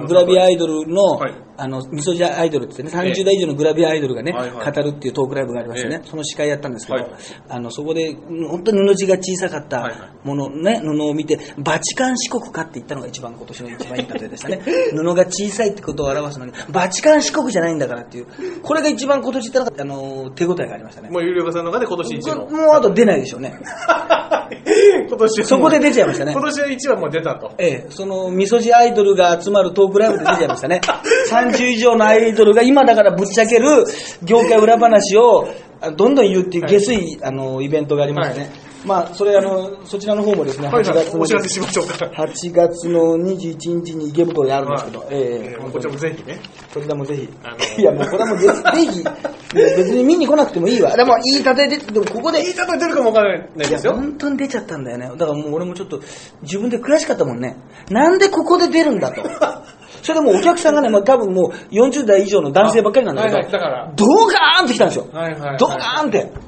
[0.06, 7.12] グラビアアイドルの、はいあの、みそじアイドルってね、30代以上のグラビアアイドルがね、はいはい語るっていうトークライブがありましてね、えその司会やったんですけど、はい
[7.48, 14.60] あの、そこで、うん本当に布地が小さかったはいはいもの、ね、布を見て、バチカン四国かって言ったのが一番今年の一番いい例えでしたね。
[14.92, 18.26] 布が小さいってことを表すのに、バチカン四国じゃないんだからっていう、
[18.62, 21.10] これが一番今年言ったのが、あの、手応えがありましたね。
[21.10, 22.36] もう有料化さんの中で今年一の。
[22.46, 23.54] もうあと出ないでしょうね。
[25.08, 27.52] 今年そこで出ちゃいましたね今年は1はもう出たと。
[27.58, 30.80] ええ、その、みそじアイドルが集まるトークライブで出ちゃいましたね。
[31.50, 33.84] 30以上のアイドルが今だからぶっちゃける
[34.22, 35.48] 業界裏話を
[35.80, 38.42] あどんどん言うっていう下水、あの、イベントがありましたね。
[38.42, 41.16] はいまあ、それあの、そちらの方もですね、8はいはい月。
[41.16, 42.06] の、お知らせしましょうか。
[42.06, 46.38] 8月の21日に池袋であるんですけど、はいええこちらもぜひね。
[46.72, 47.82] そちらもぜひ。
[47.82, 49.04] いや、もうこれはもうぜぜひ、
[49.52, 50.96] 別に見に来なくてもいいわ。
[50.96, 53.94] でも、いい例えで、でもここで、いい例え出るかもわからないですよ。
[53.94, 55.08] 本当に出ちゃったんだよね。
[55.16, 56.00] だからもう俺もちょっと
[56.42, 57.56] 自分で悔しかったもんね。
[57.90, 59.22] なんでここで出るんだと。
[60.02, 65.06] それでもうお客さんがね、もう多分もう40代以上の男性ばっかりなんだけど、はいはいだからドガーンって来たんですよ。
[65.12, 66.45] はいはいはいドガーンって。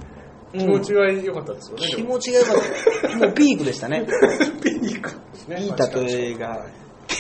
[0.57, 1.87] 気持ちは良かったですよね。
[1.87, 3.17] 気持ちが良かった。
[3.19, 4.07] もうピークでしたね。
[4.63, 5.61] ピークですね。
[5.63, 6.65] いい例えが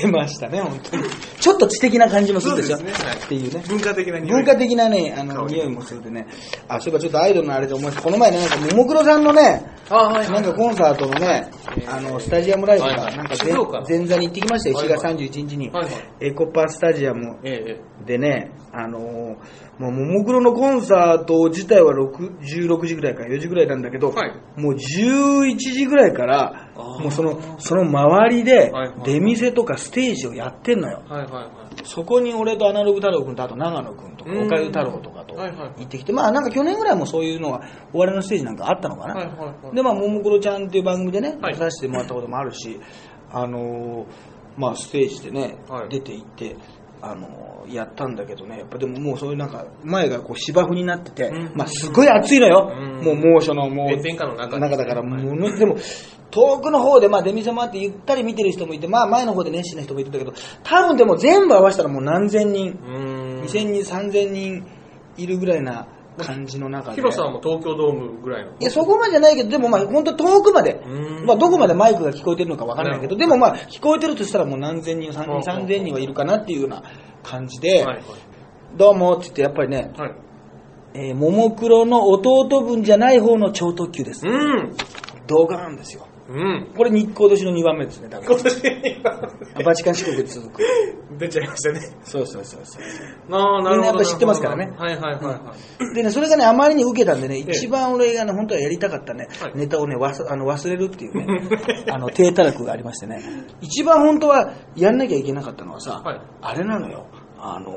[0.00, 1.04] 出ましたね、本当に。
[1.40, 2.76] ちょっと知的な感じもするでしょ？
[2.76, 3.62] そうですねはいっていうね。
[3.68, 6.26] 文化的な匂い文化的なね、あの、香り匂いもするでね。
[6.68, 11.50] あ、そういえばちょっとアイドルのあれで思い出したこの前ね、なんか、ももクロさんのね、あはいはいなんかコンサートのね、
[11.86, 15.94] あの、スタジアムライブが、はいはいなんか静岡前前座に行ってきましたよ、4はいはい月31日にはいはい。
[16.20, 19.36] エコパスタジアムえええでね、あのー、
[19.78, 24.32] もう、ももクロのコンサート自体は6 16時ぐらいか4時ぐらいなんだけど、はい。
[24.56, 28.72] もう11時ぐらいから、もうその、その周りで
[29.04, 31.02] 出店とかステージをやってんのよ。
[31.08, 31.48] えはいはいはい。
[31.84, 34.46] そこに俺とアナログ太郎君とあと長野君とかうん。
[34.46, 35.68] 岡湯太郎とかとはいはい。
[35.78, 37.60] 行ってきて、まあなんか去年ぐらいもそういうのが
[37.92, 39.76] お笑いのステージなんかあったのかな、はいはいはい。
[39.76, 41.54] でまあももクロちゃんっていう番組でねはい。
[41.54, 42.80] 出させてもらったこともあるし、
[43.30, 44.06] あのー
[44.56, 45.88] まあステージでね、はい。
[45.88, 46.56] 出て行って
[47.02, 48.60] あのーやったんだけどね。
[48.60, 51.52] やっぱでももうそういうなんか前がこう芝生になってて、うん。
[51.54, 53.04] まあすごい暑いのよ、うん。
[53.04, 55.76] もう猛暑のもう中だからものでも
[56.30, 60.32] 遠くの方でまあ出店もあってゆったり見てる人もいてまあ前の方で熱心な人もいるんだけど
[60.62, 63.42] 多分でも全部合わせたらもう何千人うーん。
[63.42, 64.66] 2000人3000人
[65.16, 65.88] いるぐらいな
[66.24, 68.52] 感じの中で広さはもう東京ドームぐらいの。
[68.58, 76.82] いやそこまでじゃないけどでもまあ本当遠くまでうんまあどこまでマイクが聞こえてるのかわからないけどなでもまあ聞こえてるとしたらもう何千人3うん人3000人はいるかなっていうような
[77.22, 78.02] 感じで、はいはい。
[78.76, 80.12] どうもって言ってやっぱりね、はい。
[80.94, 84.74] えー、ももクロの弟分じゃない方の超特急ですうん。
[85.26, 86.06] 動画なんですよ。
[86.28, 86.72] うん。
[86.76, 88.34] これ日光年の2番目ですねだから。
[88.34, 90.62] 今年バチカン四国で続く。
[91.18, 91.80] 出ちゃいましたね。
[92.04, 92.82] そうそうそうそう
[93.30, 93.76] ああ、なるほど。
[93.76, 94.70] みんなやっぱ知ってますからね。
[94.76, 95.54] はいはいはいは
[95.92, 95.94] い。
[95.94, 97.40] でね、それがね、あまりに受けたんでね、え。
[97.40, 99.52] 一番俺がね、本当はやりたかったね、はい。
[99.56, 101.26] ネタをね、わすあの忘れるっていうね、
[101.90, 103.22] あの、低たらくがありましてね、
[103.62, 106.20] 一番本当はやんなきゃいけなかったのはさ、はい。
[106.42, 107.06] あれなのよ、
[107.38, 107.72] あの、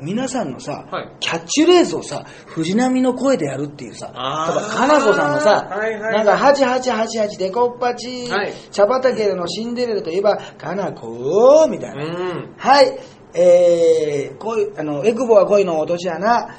[0.00, 12.04] 皆さんのさ、はいキャッチフレーズをさ、藤波の声でやるっていうさ、あー例えば、かなこさんのさ、はいはいはいなんか、8888デコッパチ、はい茶畑のシンデレラといえば、かなこみたいな。
[12.04, 12.54] うん。
[12.56, 12.98] はい、
[13.34, 16.56] えー、恋、あの、エクボは恋の落とし穴、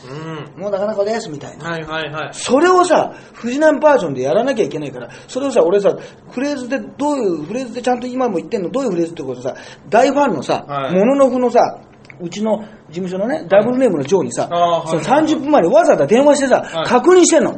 [0.56, 0.62] うん。
[0.62, 1.72] もうなかなかです、みたいな。
[1.72, 2.34] はいはいはい。
[2.34, 5.98] それをさ、藤波バージョンでやらなきゃいけないから、それをさ、俺さ、
[6.32, 9.56] フレーズで、どういう、フレーズでちゃんと今も言ってんの、どういうフレーズってことさ、
[9.90, 11.80] 大ファンのさ、はいもののふのさ、
[12.20, 17.54] うちの事務所のね、ダブルネームのジョーにさ、そのはい30分前にわざわざ電話してさ、はい確認してんの。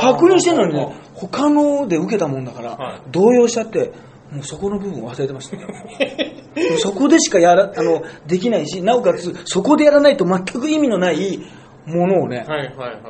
[0.00, 3.92] 確認してんのにね、他ので受けたもんだから、はい動揺しちゃって、
[4.30, 5.58] もうそこの部分忘れてました
[6.80, 11.40] そこでしかやら、あの、できないし、なおかつ、そこでやらないと全く意味のない
[11.86, 12.46] ものをね。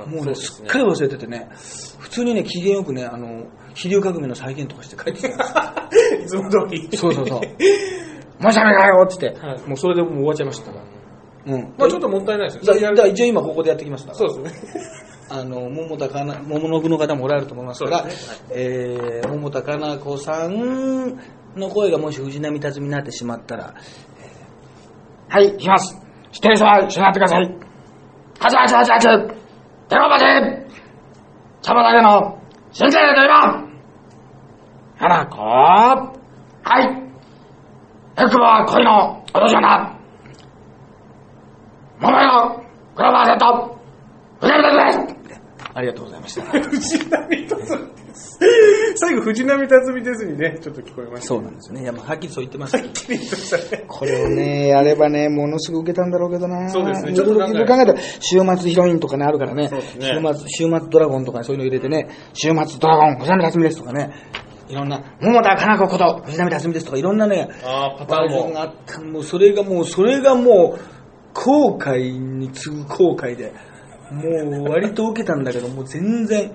[0.06, 1.48] もうね、すっかり忘れててね、
[1.98, 6.88] 普通にね、機嫌よくね、あの、飛竜革命の再現とかして帰ってきたんですよ いつも通り。
[6.96, 7.40] そうそうそう。
[8.42, 10.78] マジャメだよっつって、はいもうそれでもう終わっちゃいましたか
[11.46, 11.54] ら。
[11.54, 11.74] うん。
[11.78, 12.80] まあちょっともったいないですだよ。
[12.90, 14.14] だから一応今ここでやってきました。
[14.14, 14.82] そうですね。
[15.30, 21.16] あの、桃田かな、桃の具の方もおられると思いますから、そうですねえー、桃田かな子さん
[21.56, 23.72] の声がもし藤波辰巳になってしまったら、
[24.18, 25.96] えーはい、行きます。
[26.32, 27.56] 知ってる人は一緒になってください。
[28.40, 29.34] 8888、
[29.88, 30.66] 電話まで
[31.62, 32.38] 茶葉だけの、
[32.72, 33.64] 新生と今
[34.98, 37.11] 花子はい。
[38.22, 39.98] エクボは恋のお年だ。
[42.00, 42.62] 桃よ、
[42.94, 43.78] クローバーセット、
[44.40, 45.40] 藤波辰巳です
[45.74, 46.42] ありがとうございました。
[46.42, 48.38] 藤波辰巳です。
[48.94, 51.26] 最後、藤波辰巳ですにね、ちょっと聞こえました。
[51.26, 51.82] そうなんですね。
[51.82, 52.88] いや、まあ、はっきりそう言ってますけど。
[52.90, 53.84] キリッとしたね。
[53.88, 56.70] これをね、やればね、ものすごく受けたんだろうけどな。
[56.70, 59.66] そうですねちょっといろいろ考えたら、週末ヒロインとかね、あるからね。
[59.68, 64.12] そうですね週末、週末ドラゴンとかねそういうの入れてね、週末ドラゴン、藤波辰巳ですとかね。
[64.72, 68.62] いろんな、桃田かな子こと、藤波辰巳ですとか、いろんなね、ああ、パターンが。
[68.62, 69.02] あった。
[69.02, 70.80] もう、それがもう、それがもう、
[71.34, 73.52] 後悔に次ぐ後悔で、
[74.10, 76.52] もう、割と受けたんだけど、もう全然、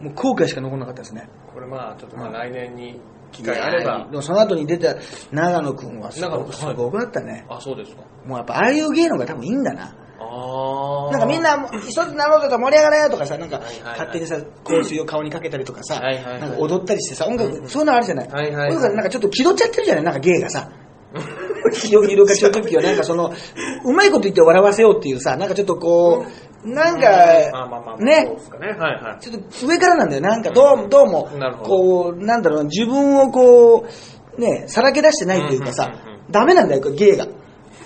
[0.00, 1.28] もう後悔しか残らなかったですね。
[1.52, 2.98] これまあ、ちょっとまあ来年に
[3.30, 4.16] 機会あればで。
[4.16, 4.96] もその後に出た
[5.30, 7.44] 長野くんはすごくすごくだったね。
[7.50, 8.02] あ、そうですか。
[8.24, 9.94] もうやっぱああいう芸能が多分いいんだな。
[10.18, 16.00] なんかみんな一つになろうぜと盛り上がれよとかさ、なんか勝手にさ、香水を顔にかけたりとかさ、
[16.40, 18.28] なんか踊ったりしてさ、音楽、そういうのあるじゃない？
[18.30, 20.04] はいはいなんかちょっと気取っちゃってるじゃない？
[20.04, 20.70] なんか芸がさ。
[21.86, 23.32] 色色がちょうど時はなんかその、
[23.84, 26.26] うまいこと言って笑わせようっていうさ、なんかちょっとこ
[26.64, 27.06] う、なんか、
[28.00, 28.36] ね？
[29.20, 30.22] ちょっと上からなんだよ。
[30.22, 31.28] なんかどうも、どうも
[31.62, 33.86] こう、なんだろう、自分をこ
[34.36, 35.92] う、ね、さらけ出してないっていうかさ
[36.30, 37.26] ダメなんだよ、芸が。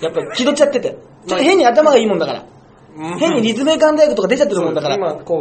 [0.01, 0.97] やっぱり気取っちゃってて。
[1.27, 2.45] ちょっと変に頭がいいもんだから。
[3.17, 4.97] 変に立命館大学とか出ちゃってるもんだから。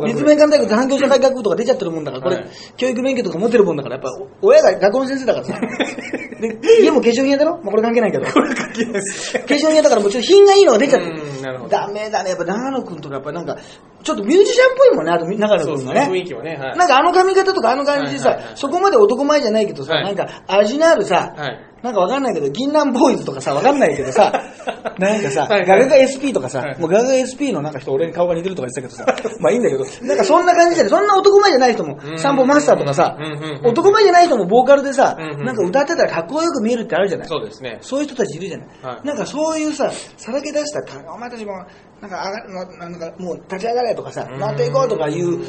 [0.06, 4.10] 立命館大学産業社会学部とか出ちゃってるもんだから、これ、はい教育免許とか持ってるもんだから、やっぱ、
[4.42, 5.58] お親が学校の先生だからさ。
[6.40, 7.52] で、家も化粧品屋だろ？
[7.56, 8.26] まあ、これ関係ないけど。
[8.26, 11.06] 化粧品屋だからもうちょっと品がいいのが出ちゃって。
[11.10, 11.20] る
[11.68, 12.30] ダメだね。
[12.30, 13.56] やっぱ長野くんとかやっぱなんか、
[14.02, 15.92] ちょっとミュージシャンっぽいもんね、あと長野そうですね。
[15.92, 16.12] くんがね。
[16.12, 16.56] 雰囲気はね。
[16.56, 16.78] はい。
[16.78, 24.32] なんかあの髪型とかあの感じでさ、はいはいはいそこまで男前じゃないけどさ、はいなんか味のあるさ、はいなんかわかんないけど、銀杏ボーイズとかさ、わかんないけどさ、
[24.98, 30.90] なんかさ、はいはいガガガ SP とかさ、はいもうガガガ SP のなんか人俺に顔が似てるとか言ってたけどさ、 まあいいんだけど、なんかそんな感じじゃない。
[30.90, 33.16] そんな男前じゃない人もう、ん散歩マスターとかさ
[33.62, 37.28] 男前じゃない人もボーカルでさなんか歌ってたらかっこよく見えるってあるじゃない。
[37.28, 37.78] そうですね。
[37.80, 38.68] そういう人たちいるじゃない
[39.04, 40.80] なんかそういうさ、さらけ出した、
[41.12, 41.64] お前たちも、
[42.00, 45.44] なんか上がななんかもう立ち上がれとかさ、うんなっていこうとかいう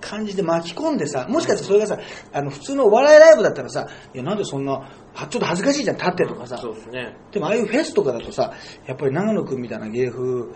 [0.00, 1.98] 感じで巻き込んでさ、もしかしてそれがさ、
[2.32, 6.58] あの普通のお笑いライブだったらさ、いやなんでそんな、はちょっと恥ずかしいじゃん、立ってとかさ。
[6.58, 7.16] そうですね。
[7.30, 8.52] でもああいうフェスとかだとさ、
[8.86, 10.48] やっぱり長野くんみたいな芸風。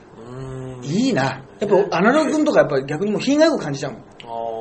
[0.82, 1.44] いいな。
[1.60, 4.02] やっぱアナログくんとかやっぱり逆にもう品がよく感じちゃうもん。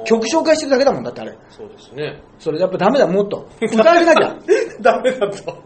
[0.06, 1.38] 曲紹介してるだけだもんだってあれ。
[1.50, 2.22] そうですね。
[2.40, 3.48] それやっぱダメだ、もっと。
[3.62, 4.36] 歌わせなきゃ。
[4.82, 5.58] ダメだと。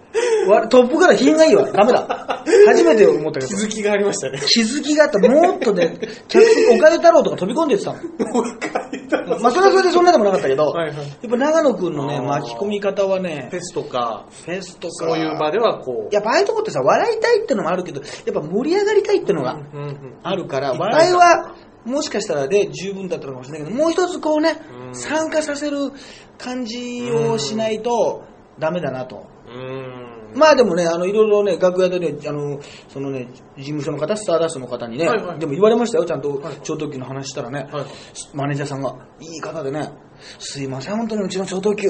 [0.50, 1.70] わトップから品がいいわ。
[1.72, 2.44] ダメだ。
[2.68, 3.48] 初めて思ったけど。
[3.48, 4.40] 気づきがありましたね。
[4.48, 5.20] 気づきがあった。
[5.20, 8.00] もっとね、 客席、おかゆ太郎とか飛び込んでってたの。
[9.40, 16.14] まあ、それはそれでそんなでもなかったけど、はいはいやっぱ長野くんのね、巻き込み方はねフ、ェスとか、フェスとか、そういう場ではこう。
[16.14, 19.60] やっぱああいうとこってさ、笑いたいってのもあるけど、やっぱ盛り上がりたいってのが
[20.24, 21.54] あるから、笑いは、
[21.86, 24.96] もしかしたらで十分だったのかもしれないけど、もう一つこうね、うん。
[24.96, 25.92] 参加させる
[26.38, 28.24] 感じをしないと
[28.60, 29.28] ダメだなと。
[30.36, 35.40] まあでもね、あの、いろいろね、楽屋でね、あの、そのね、事務所の方、スターダストの方にね、はいはい。
[35.40, 37.86] でも言われましたよ、ちゃんとはい、超特急の話したらね、はい。
[38.34, 39.90] マネージャーさんが、いい方でね、
[40.38, 41.88] すいません、本当にうちの超特急、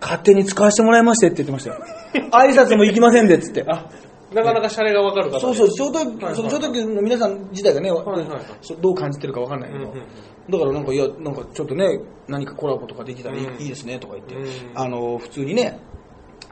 [0.00, 1.82] 勝手に使わせてもらいましてって言ってましたよ。
[2.32, 3.64] 挨拶も行きませんで、つって。
[3.66, 3.88] あ、
[4.34, 10.50] なかなかシャレがわかる方でそうそう、超特急、はいその超特急の皆さん自体がね、はいはいどう感じてるかわかんないけど、うんうん。
[10.50, 14.46] だからなんか、いや、なんかちょっとね、何かコラボとかできたらいい,、ですね、とか言って、うん。
[14.74, 15.78] あの、普通にね、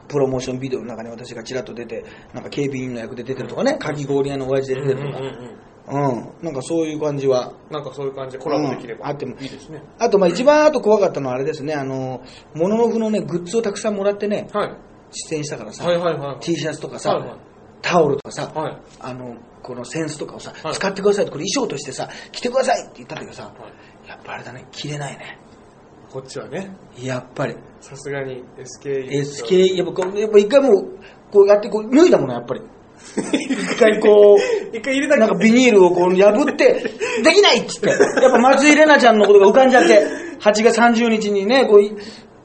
[0.07, 5.71] プロモーションビデオの中に私がちらっと出て、なんか警備員の役で出てるとかね、かき氷屋の親父で出てるとか、うん
[6.41, 7.53] なんかそういう感じは。
[7.69, 9.49] なんかそういう感じでコラボできれば、うんあってもいい。
[9.49, 9.81] ですね。
[9.99, 12.21] あと、まあ一番あと怖かったのはあれですね、あの、
[12.53, 14.77] モノノフのね、グッズをたくさんもらってね、はい。
[15.11, 16.39] 出演したからさ、はいはいはい。
[16.39, 17.50] T シャツとかさ、はいはい
[17.81, 23.53] タオルとかさ、はいあの、このセンスとかをさ、はい使ってくださいって、これ衣装としてさ、着てくださいって言ったんだけどさ、はい
[24.07, 25.39] やっぱあれだね、着れないね。
[26.11, 27.55] こっちはね、やっぱり。
[27.79, 29.07] さすがに SK。
[29.09, 30.99] SK、やっぱやっぱ一回もう、
[31.31, 32.61] こうやってこう脱いだもの、やっぱり。
[33.01, 36.83] 一回こう、一回入れたなんかビニールをこう破って、
[37.23, 37.89] できないっつって。
[37.89, 37.97] やっ
[38.31, 40.05] ぱ松井玲奈ちゃんのことが浮かんじゃって、
[40.41, 41.95] 8月30日にね、こうい、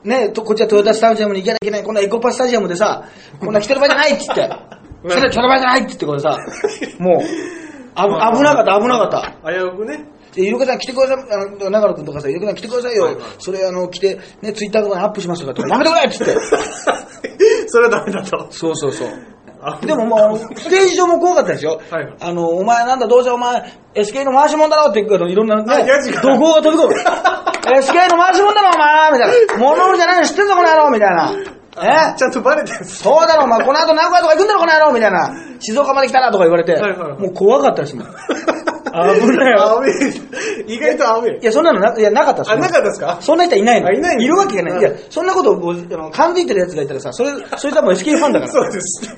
[0.05, 3.09] ね、とこっちはトヨタスタジアムに行かなきゃいけない、こんなエコパスタジアムでさ、
[3.40, 4.49] こんな来てる場合じゃないっつって。
[5.09, 6.38] それ来てる場合じゃないっつってこれさ、
[6.99, 7.23] もう、
[7.95, 9.51] あぶ危なかった、危なかった。
[9.51, 10.05] 危うくね。
[10.35, 13.05] で、イルカさん来てください、あの、長野くんとかさ、イルカさん来てくださいよ。
[13.05, 16.37] はいはいそれあの、来て、ね、ツイッターとかにアップしますとかって、やめてくれっつって。
[17.69, 18.47] それはダメだと。
[18.51, 19.09] そうそうそう。
[19.62, 21.81] あでももうあの、ステージ上も怖かったですよ。
[21.90, 23.62] はいはいあの、お前なんだ、どうせお前、
[23.95, 25.64] SK の回し者だろって言うから、いろんなね、
[26.23, 26.95] 怒号が飛び込む。
[27.66, 29.57] SK の回し者だろ、お前みたいな。
[29.59, 31.33] 物売りじゃないの知ってんぞ、この野郎みたいな。
[31.83, 32.15] え？
[32.19, 32.85] ちゃんとバレてる。
[32.85, 35.31] そうだろ、お前、この後名古屋とか行くんだろ、この野郎みたいな。
[35.61, 38.07] 静岡まで来たらとか言われて、はいはいはいもう怖かったですもん。
[38.97, 39.62] 危ないよ。
[39.62, 40.75] アウェイ。
[40.75, 41.45] 意外とアウェイい。
[41.45, 43.19] や、そんなのな、いや、なかったですあ、なかったですか？
[43.21, 43.89] そんな人はいないの。
[43.89, 44.23] あいないの？
[44.23, 44.73] いるわけがない。
[44.73, 48.53] うんいや、そんなことをあの感づいてる奴がいたらさ、それ、それ多分 SK ファンだから。
[48.53, 49.17] そうです。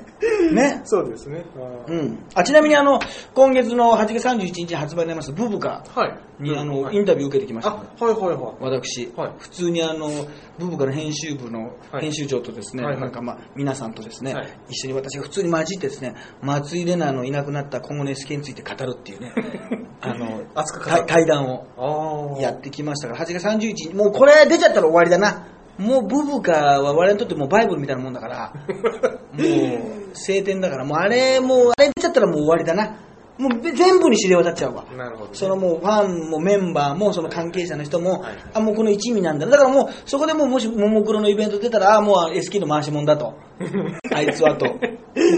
[0.52, 0.83] ね。
[0.85, 1.44] そうですね。
[1.88, 2.18] うん。
[2.35, 2.98] あ、ちなみにあの、
[3.35, 6.07] 今月の8月31日に発売になります、ブブカは
[6.40, 6.42] い。
[6.42, 8.04] に、あの、はいインタビュー受けてきましあ、た。
[8.04, 8.54] はいはいはい。
[8.61, 10.11] 私、はい普通にあの、
[10.59, 19.33] ブブカの編集部のはい編集長とですね、はいはいなんかまあ、皆さんとですね、はい一緒に私が普通に混じってですね、松井玲奈のいなくなった今後の SK について語るっていうね、
[20.00, 22.38] あの、熱く対対談を。
[22.40, 25.46] やってきましたから、8月31日、もうこれ出ちゃったら終わりだな。
[25.79, 28.53] もうブブカは我々にとってもバイブルみたいなもんだから、
[29.33, 29.45] も
[30.12, 32.97] う晴天だから、もうあれ、もうあれ出ちゃったらもう終わりだな。
[33.38, 34.85] もう全部に知れ渡っちゃうわ。
[34.96, 35.37] なるほどね。
[35.37, 39.53] そのもうファンもメンバーもその関係者の人も、はいあ、もうこの一味なんだな。
[39.53, 43.35] だからもうそこでもうもしももクロのイベント出たら、あ、もう SK の回し者だと。
[44.12, 44.66] あいつはと。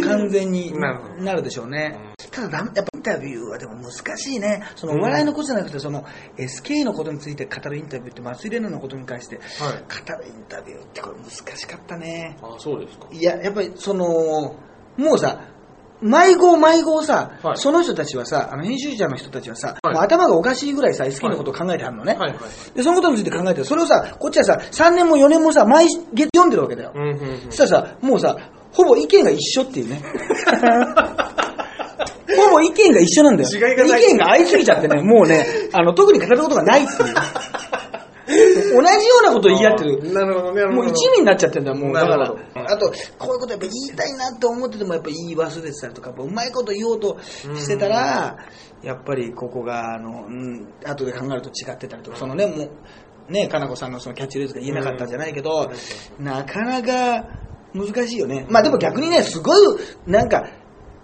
[0.04, 0.72] 完全に
[1.20, 1.98] なるでしょうね。
[2.30, 4.62] ただだ、やっぱインタビューはでも難しいね。
[4.76, 6.04] そのお笑いのことじゃなくて、その
[6.38, 9.76] SK のことについて語るインタビューって松井玲奈のことに関して語はい。
[9.76, 12.36] るインタビューってこれ難しかったね。
[12.42, 13.08] あ、そうですか。
[13.10, 14.06] いや、やっぱりその、
[14.96, 15.40] もうさ、
[16.02, 22.14] 迷子迷子さ、はいその人たちはさ、あの編集者の人たちはさ、はい頭がおかしいぐらいさ、SK のことを考えてはるのね。
[22.14, 22.40] はいはい。
[22.74, 23.64] で、そのことについて考えてる。
[23.64, 26.92] それをさ、こっちはさ、3年も4年もさ、毎月読んでるわけだよ。
[26.94, 27.40] うんうんうん。
[27.50, 28.36] そしたらさ、もうさ、
[28.72, 30.02] ほぼ意見が一緒っていうね。
[32.36, 33.50] ほぼ意見が一緒なんだよ。
[33.50, 33.60] 意
[34.12, 37.14] 見が合いすぎちゃってね、もうね、あの、特に語ることがないっていう。
[38.30, 40.12] 同じようなことを言い合ってる。
[40.12, 40.66] なるほどね。
[40.66, 41.94] もう一味になっちゃってんだよ、もう。
[41.94, 42.24] だから。
[42.26, 48.36] あと、こういうことやっぱ言いたいなって思ってても、やっぱ言い忘れてたりとか、うまいこと言おうとしてたら、
[48.82, 52.64] やっぱりここが、あの、うん、後で考えると違ってたりとか、そのね、も
[53.28, 55.70] う、ね、かなこさんのそのキャッチフレーズが言えなかったんじゃないけど、
[56.18, 57.28] なかなか
[57.72, 58.46] 難しいよね。
[58.50, 60.48] まあでも逆にね、すごい、なんか、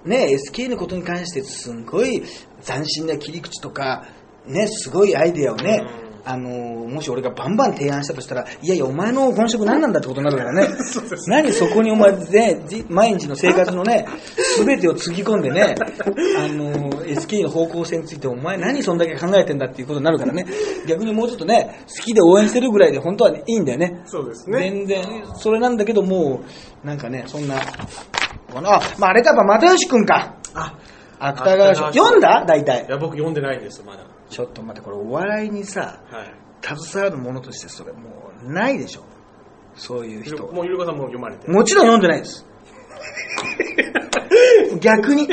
[0.05, 2.23] ね、SK のことに関してすんごい
[2.65, 4.07] 斬新な切り口とか、
[4.47, 5.85] ね、すごいアイデアをね、
[6.29, 10.69] あのもし俺がバンバン提案したとしたら、いやいや、お前の本職何なんだってことになるからね。
[11.29, 15.77] 何そこにお前ね、じ毎日の生活のね、すべてをつぎ込んでね、
[16.37, 20.47] あの SK の方向性についてお前何そんだけ考えてんだっていうことになるからね。
[20.89, 24.01] 逆にもうちょっとね、好きで応援してるぐらいで本当はいいんだよね。
[24.07, 24.59] そうですね。
[24.59, 25.05] 全然、
[25.37, 26.41] それなんだけど、も
[26.85, 27.61] う、なんかね、そんな、
[28.53, 30.35] このあ、まあ、あれか、やっぱ又吉くんか。
[30.55, 30.75] あ。
[31.19, 32.45] 芥川賞読んだ？
[32.47, 32.91] 大体い。
[32.91, 34.01] や、僕読んでないんです、まだ。
[34.31, 36.35] ちょっと待って、これお笑いにさ、はい。
[36.63, 39.05] 携わるものとしてそれもうないでしょ。
[39.77, 40.47] そういう人。
[40.49, 41.49] もう、ゆるかさんも読まれて。
[41.51, 42.47] もちろん読んでないです。
[44.81, 45.29] 逆に、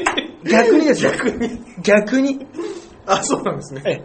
[0.50, 1.12] 逆にですよ。
[1.12, 1.62] 逆に。
[1.82, 2.48] 逆に。
[3.06, 4.04] あ、そうなんですね。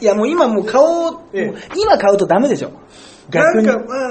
[0.00, 2.72] いやもう今もう買おう、ええ今買うとダメでしょ。
[3.30, 3.68] 逆に。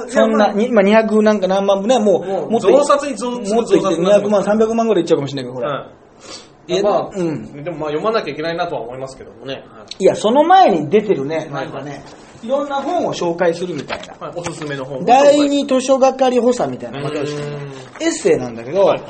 [0.07, 5.98] そんな、今200なんか何万部ね、もう、もっとい増刷に増もっといって増刷になって200万、ます300万ぐらいいっちゃうかもしれないけど、これ。
[6.83, 7.63] まあ、うん。
[7.63, 9.63] でもまあ読まなきゃいけないなとは思いますけどもね。
[9.97, 10.03] い。
[10.03, 12.03] や、その前に出てるね、はないんかね、
[12.43, 12.47] い。
[12.47, 14.27] ろんな本を紹介するみたいな。
[14.27, 15.05] はい、おすすめの本。
[15.05, 18.03] 第二図書係補佐みたいな、のーん。
[18.03, 19.03] エッセイなんだけど、はい。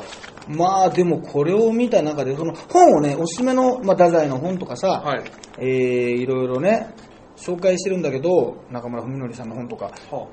[0.48, 5.24] まあでもこれを見た中で、その本をね、おすすめの、まあ、太宰の本とかさ、はい。
[5.58, 5.66] えー、
[6.12, 6.94] いろいろね、
[7.36, 10.26] 紹介してるんだけど、中村文則さんの本とか、は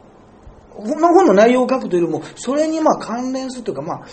[0.78, 4.08] この本の内容を書くというよりも、それにまあ関連するというか、まあ、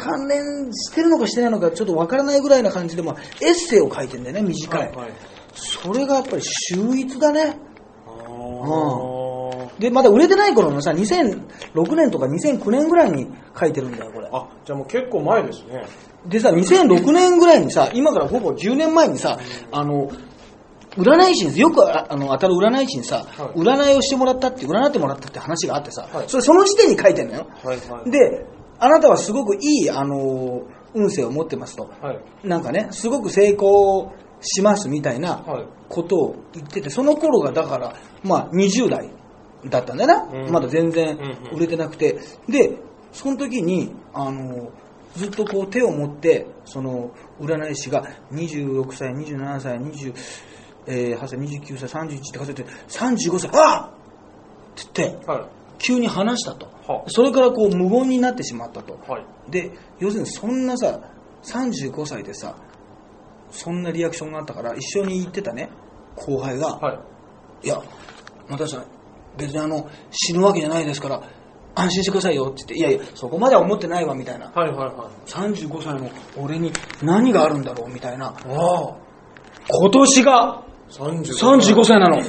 [0.00, 4.86] 関連してるのかしてないのかちょっとわからないぐらいな感じで、まあ、エッセイを書いてんだよね、短い。
[4.88, 4.96] はい。
[4.96, 5.12] はい。
[5.54, 7.58] それがやっぱり秀逸だね。
[8.06, 9.20] あ
[9.78, 13.26] で、まだ売れてない頃のさ、2006年とか2009年ぐらいに
[13.58, 14.28] 書いてるんだよ、これ。
[14.32, 15.84] あ、じゃあもう結構前ですね。
[16.26, 19.38] でさ、2006年ぐらいにさ、今からほぼ10年前にさ、
[19.72, 20.10] あの、
[20.96, 27.46] 占い師に、よくああの当たる占い師にさ、はい占いをしてもらったって、占ってもらったって話があってさ、はいそれその時点に書いてんのよ。
[27.64, 28.10] はいはい。
[28.10, 28.44] で、
[28.80, 30.62] あなたはすごくいい、あの、
[30.94, 31.90] 運勢を持ってますと。
[32.00, 32.48] はい。
[32.48, 35.66] なんかね、すごく成功しますみたいなはい。
[35.88, 39.10] ことを言ってて、その頃がだから、まあ20代
[39.66, 40.44] だったんだよな。
[40.46, 41.18] うんまだ全然
[41.52, 42.18] 売れてなくて。
[42.48, 42.78] で、
[43.12, 44.70] その時に、あの、
[45.16, 47.10] ずっとこう手を持って、その
[47.40, 50.14] 占い師が26歳、27歳、28
[51.26, 54.00] 歳、29歳、31って数えて、35歳、あっ
[54.80, 55.48] って言って、は
[55.80, 57.04] 急に話したとは。
[57.08, 58.94] それからこう無言になってしまったと。
[58.94, 59.10] い。
[59.10, 59.50] はい。
[59.50, 61.00] で、で、要するにそんなさ、
[61.42, 62.56] 35歳でさ、
[63.50, 65.70] そんなリアクションがあったから、一緒に行ってたね、
[66.16, 66.94] 後輩が、は
[67.62, 67.66] い。
[67.66, 67.80] いや、
[68.48, 68.86] 又吉さん、
[69.36, 71.22] 別にあの、死ぬわけじゃないですから、
[71.74, 74.50] 安心してくださいよって言って、いやいや、そこまでは思ってないわ、みたいな。
[74.50, 75.30] はいはいはい。
[75.30, 76.72] 35歳の俺に
[77.02, 78.26] 何があるんだろう、みたいな。
[78.26, 78.96] ああ。
[79.68, 82.22] 今年が35 35歳なの。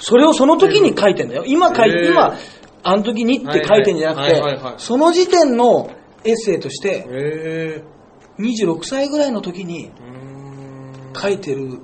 [0.00, 1.44] それをその時に書いてんだよ。
[1.46, 2.34] 今書いて、今、
[2.82, 4.40] あの時にって書いてんじゃなくて、
[4.78, 5.90] その時点の
[6.24, 7.84] エッセイとして、へえ。
[8.38, 9.90] 26歳ぐらいの時に。
[11.20, 11.80] 書いてる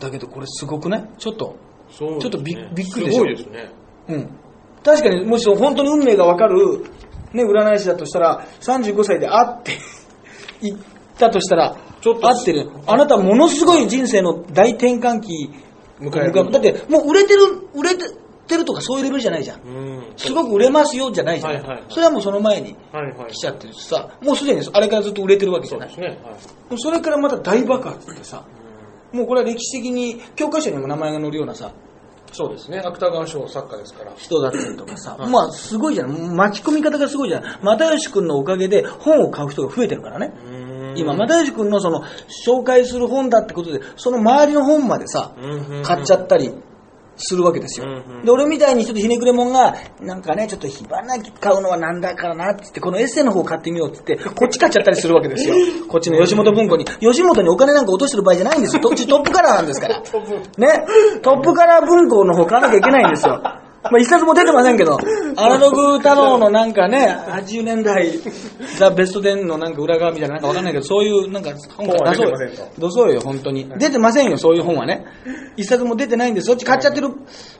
[0.00, 1.08] だけど、これすごくない？
[1.18, 1.46] ちょっと。
[1.48, 3.18] ねちょっとびびっくりでしょ？
[3.18, 3.70] すごいですね。
[4.08, 4.30] うん。
[4.82, 6.84] 確かに、もし本当に運命がわかる、
[7.32, 9.72] ね、占い師だとしたら、35歳で会って
[10.62, 10.78] 言っ
[11.18, 12.70] たとしたら、ちょっと合ってる。
[12.86, 15.50] あなたものすごい人生の大転換期
[16.04, 17.42] 迎えるだって、もう売れてる、
[17.74, 19.60] 売れてるとかそういうレベルじゃないじゃん。
[19.60, 20.12] うん。
[20.16, 21.84] すごく売れますよじゃないじゃん。
[21.88, 22.76] それはもうその前に。
[23.28, 25.90] 来ちゃってるしさ、もうすでにあれからずっと売れてるわけじゃない。
[25.90, 26.22] そうですね。
[26.24, 26.32] は
[26.76, 26.78] い。
[26.78, 28.44] それからまた大爆発ってさ、
[29.12, 31.72] もうこれは歴史的に教科書にも名前が載るようなさ、
[32.34, 32.80] そうですね。
[32.80, 34.12] 芥川賞作家ですから。
[34.16, 36.34] 人だったりとかさ、はいまあすごいじゃん。
[36.34, 37.44] 巻き込み方がすごいじゃん。
[37.62, 40.32] 又吉くんのおかげで本を買う人が増えてるからね。
[40.96, 42.02] 今、又吉くんのその
[42.46, 45.32] 紹介する本だってことで、その周りの本までさ、
[45.82, 46.52] 買っちゃったり
[47.16, 47.86] するわけですよ。
[48.24, 55.54] で、俺みたいにちょっとひねくれもんが、なんかね、ちょっと火花買うのはなんだからなって言って、このエッセイの方買ってみようって言って、こっち買っちゃったりするわけですよ。
[55.88, 56.84] こっちの吉本文庫に。
[56.84, 58.82] 吉本にお金なんか落としてる場合じゃないんですよ。
[58.82, 60.02] こっちトップカラーなんですから。
[60.58, 60.86] ね。
[61.22, 63.40] トップカラー文庫の方買わなきゃいけないんですよ。
[63.84, 64.98] まあ一冊も出てませんけど、
[65.36, 68.18] アナログ太郎のなんかね、80年代、
[68.78, 72.36] ザ・ベスト10のなんか裏側みたいななんかわかんないけど、そういうなんか本本は出そうよ
[72.78, 73.68] 出そうよ、本当に。
[73.78, 75.04] 出てませんよ、そういう本はね。
[75.56, 76.46] 一冊も出てないんです。
[76.46, 77.16] そっち買っちゃってるん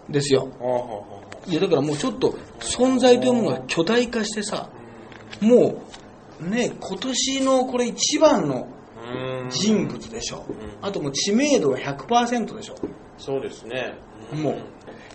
[0.09, 0.49] ですよ。
[1.47, 4.71] いや、だからもうちょっと存在というものが巨大化してさ、
[5.41, 5.83] も
[6.41, 8.69] う、ね、今年のこれ一番の
[9.07, 10.45] うん人物でしょ。
[10.81, 12.75] あともう知名度が100%でしょ。
[13.19, 13.95] そうですね。
[14.33, 14.57] もう。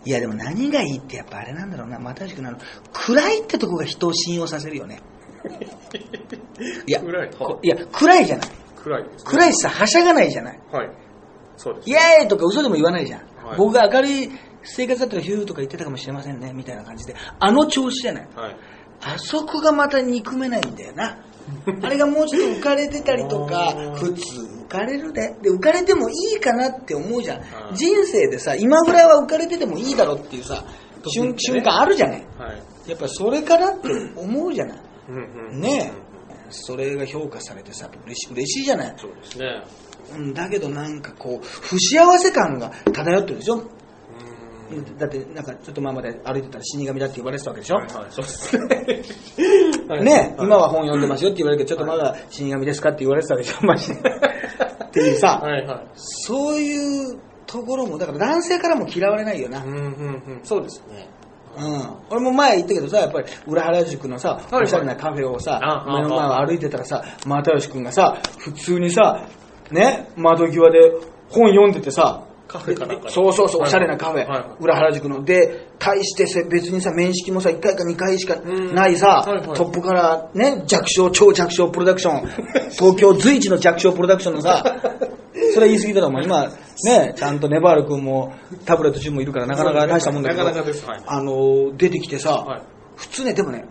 [0.06, 2.58] いやでも何がいいってやっぱあれなんだろうな、まあ確かにあの、
[2.94, 5.02] 暗いってとこが人を信用させるよね。
[6.86, 8.48] いや、暗いこいや、暗いじゃない。
[8.76, 9.10] 暗いね。
[9.24, 10.60] 暗いしさ、はしゃがないじゃない。
[10.72, 10.90] はい。
[11.58, 11.94] そうですイ。
[11.94, 13.20] エーイとか嘘でも言わないじゃん。
[13.20, 14.30] はい僕が明るい
[14.62, 17.16] 生活だったらヒューとか言ってたかもしれませんね、みたいな感じで。
[17.40, 18.28] あの調子じゃない。
[18.36, 18.58] はい。
[19.02, 21.18] あそこがまた憎めないんだよな。
[21.82, 25.36] あれがもうちょっと浮かれてたりとか 普通浮かれるで。
[25.42, 27.40] で、浮かれてもいいかなって思うじゃん。
[27.40, 30.64] はい人生でさ、今ぐらいは浮かれててもいいだろっていうさ、
[31.08, 32.26] 瞬間あるじゃない。
[32.38, 32.90] はい。
[32.90, 34.80] やっぱそれからって思うじゃない。
[35.52, 36.10] ねえ。
[36.52, 38.96] それが評価されてさ、嬉し嬉しいじゃない。
[38.98, 39.64] そうですね。
[40.16, 43.58] うんだけどなんかこう、不幸せ感が漂ってるでしょ。
[43.58, 47.76] うんだってなんかちょっと前まで歩いてたら死神だって言われてたわけでしょ。
[47.76, 49.04] はいはい、 そうですね。
[49.90, 54.39] はいね、はい今は本読んでますよって言われるけど、ちょっとまだ死神ですかって言われてたでしょ、マジで。
[54.90, 55.88] っていうさ、 はいはい。
[55.96, 59.64] そういうところも、だから男性からも嫌われないよな。
[59.64, 60.40] うんうんうん。
[60.44, 61.08] そうですね。
[61.58, 61.90] うん。
[62.10, 69.26] 俺も前言ったけどさ、やっぱり裏原宿のさ、はいおしゃれなカフェをさあ、目の前を歩いてたらさ、又吉くんがさ、普通にさ、
[69.72, 70.80] ね、窓際で
[71.30, 73.72] 本読んでてさ、カフェかなんかでそうそうそう、おはい。
[73.72, 74.40] しゃれなカフェ、はい。
[74.40, 75.24] はい裏原宿の。
[75.24, 79.58] で、対してせ別にさ、面識もさ、1回か2回しかないさ、うんはいはい。
[79.58, 82.28] トップからね、弱小、超弱小プロダクション、
[82.72, 84.64] 東京随一の弱小プロダクションのさ、
[85.54, 86.24] それは言い過ぎだろ、お前。
[86.24, 86.48] 今、
[86.86, 88.34] ね、ちゃんとネバール君も
[88.66, 90.72] タブレット中もいるからなかなか大したもんだけど、なかなか
[91.06, 92.62] あの、出てきてさ、はい。
[92.96, 93.66] 普通ね、でもね、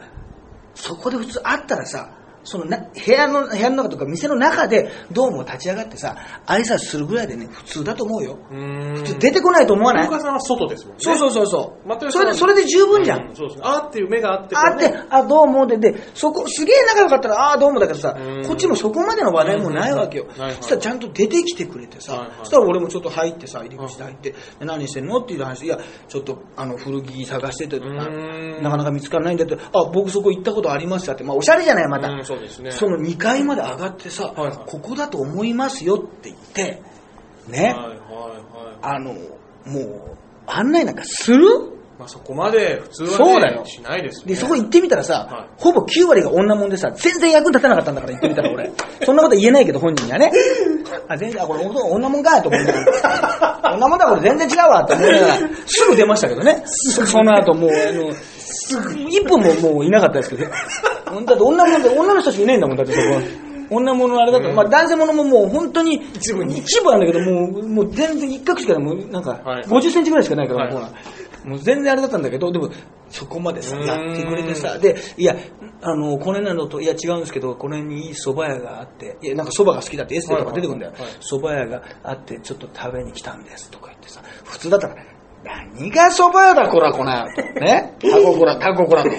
[0.75, 2.11] そこで普通会ったらさ、
[2.45, 6.17] そのな部屋の、部屋の中とか店の中でどうも立ち上がってさ、
[6.47, 8.39] 挨拶するぐらいでね、普通だと思うよ。
[8.51, 10.09] 普通出てこないと思わない？
[10.21, 11.01] さんは外ですもんね。
[11.01, 12.11] そうそうそうそう。
[12.11, 13.31] それで、それで十分じゃん。
[13.31, 13.63] うそうですね。
[13.65, 20.27] あーっていう目があって、あって、あ、どうもで、で、そこ、すげえ仲良かったら、ああ、どうもだけどさうん、こっちもそこまでの話題もないわけよ。
[20.37, 25.79] そしたらちゃんと出てきてくれてさはいはい、そしたら俺もちょっと入ってさ、入り口で入って、で何してんのっていう話、いや、
[26.09, 32.25] ちょっと、あの、古着探してて、なかなか見つからないんだって、あ、僕そこ行ったことありますよって、まあ、おしゃれじゃない、またうん。
[32.29, 32.73] そうですね。
[32.73, 36.83] その2階まで上がってさはいはい、ここだと思いますよって言って、
[37.49, 37.99] ね、はいはいはい。
[38.83, 40.17] あの、もう、
[40.47, 41.47] 案内なんかする？
[41.99, 44.35] まあそこまで普通はねそうだよしないですね。
[44.35, 48.71] で、そこ行ってみたらさ、はいほぼ9割が女もんでさ、全然役に立たなかったんだから行ってみたら俺。
[49.05, 50.31] そんなこと言えないけど本人にはね。
[51.09, 53.73] あ、全然、あ、これ女もんかと思いながら。
[53.75, 56.63] 女もんだこれ全然違うわと思いながら、すぐ出ましたけどね。
[56.67, 58.13] その後もう、あの、
[58.53, 60.45] すぐ、1分ももういなかったですけど。
[60.45, 60.51] ね。
[61.27, 63.05] だって女物で、女の人しかいないんだもん、だってそこ。
[63.71, 69.63] 女物のあれだから、まあ男性物ももう本当に一部に一部なんだけど、もう、もう全然一角しかない、もうなんかはい。
[69.65, 70.73] 50センチぐらいしかないから、はい。
[70.73, 70.91] ほら
[71.45, 72.71] もう全然あれだったんだけど、でも
[73.09, 73.87] そこまでさ、うーん。
[73.87, 75.37] やってくれてさ、で、いや、
[75.81, 80.93] あの、これなのと、いや違うんですけど、これにいい蕎麦屋があって、いや、なんか蕎麦が好きだってエッセイとか出てくるんだよ。
[80.93, 81.21] はいはいはい。
[81.21, 84.97] 蕎麦屋があって、ちょっと食べに来たんですとか言ってさ、普通だったら、
[85.49, 87.43] 何が蕎麦屋だこらこの野郎と。
[87.61, 87.97] ね？
[88.01, 89.11] タコこら、タコこらと。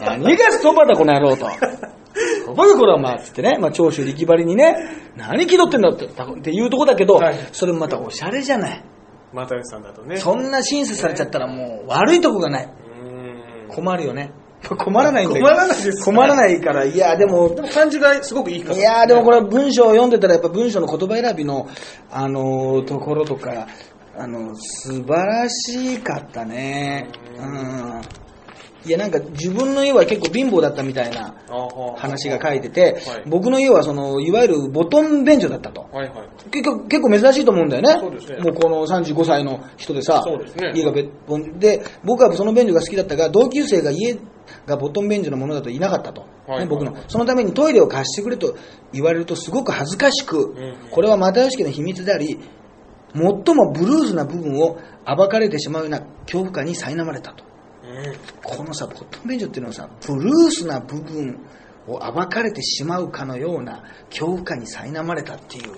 [0.00, 1.46] 何が蕎麦だこの野郎と。
[1.46, 4.76] 蕎麦だこらまあ、つってね、まあ長州力張りにね、
[5.16, 8.84] 何気取ってんだって、っていうとこだけどはい、それもまたおしゃれじゃない。
[9.32, 10.16] 又吉さんだとね。
[10.18, 12.68] そんな審査されちゃったらもう悪いとこがない。
[13.68, 14.32] 困るよね。
[14.68, 21.68] 困らないんだけど困らないですね困らないから、いや、でもで、も漢字がすごくいい方いやーでもこれ文章を読んでたらやっぱ文章の言葉選びの、
[22.10, 23.68] あのーところとか、
[24.18, 27.08] あの、素晴らしかったね。
[27.38, 28.00] うん。
[28.86, 31.34] いやなんか自分の家は結構貧乏だったみたいな
[31.96, 35.82] 話が書いてて、はい僕の家はその、いわゆるボトン便所だったと。
[35.92, 36.50] はいはい。
[36.50, 37.98] 結構結構珍しいと思うんだよね。
[38.00, 44.16] そうですねもうこの35歳の人でさ、そうですね家が別本で、僕はその便所が好きだったが、同級生が家
[44.66, 46.20] がボトン便所のものだといなかったと。
[46.46, 46.96] はいね僕の。
[47.08, 48.56] そのためにトイレを貸してくれと
[48.92, 52.38] 言われるとすごく恥ずかしく、んこれは又吉家の秘密であり、
[53.16, 57.44] 最もブルーズな部分を暴かれてしまうような恐怖感に苛まれたと。
[57.44, 61.38] うんこのさ、ボトン便所っていうのはさ、ブルースな部分
[61.86, 65.72] を暴かれてしまうかのような恐怖感に苛まれたっていう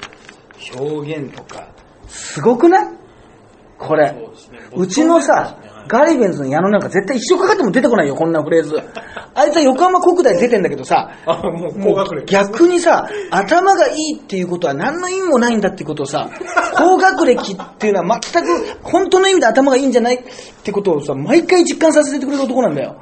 [0.79, 1.73] 表現とか、
[2.09, 2.95] すごくない？
[3.79, 4.15] これ
[4.75, 5.57] そうちのさ
[5.89, 8.77] ガリベンズの矢野なんか絶対一生かかっても出てこないよ、こんなフレーズ。
[9.35, 11.43] あいつは横浜国大出てんだけどさ、あ、
[11.77, 12.25] もう。
[12.27, 16.29] 逆にさ、頭がいいっていうことは何の意味もないんだってことをさ、
[16.77, 20.19] 高学歴っていうのは全く本当の意味で頭がいいんじゃないっ
[20.63, 22.97] てことをさ、毎回実感させてくれる男なんだよ。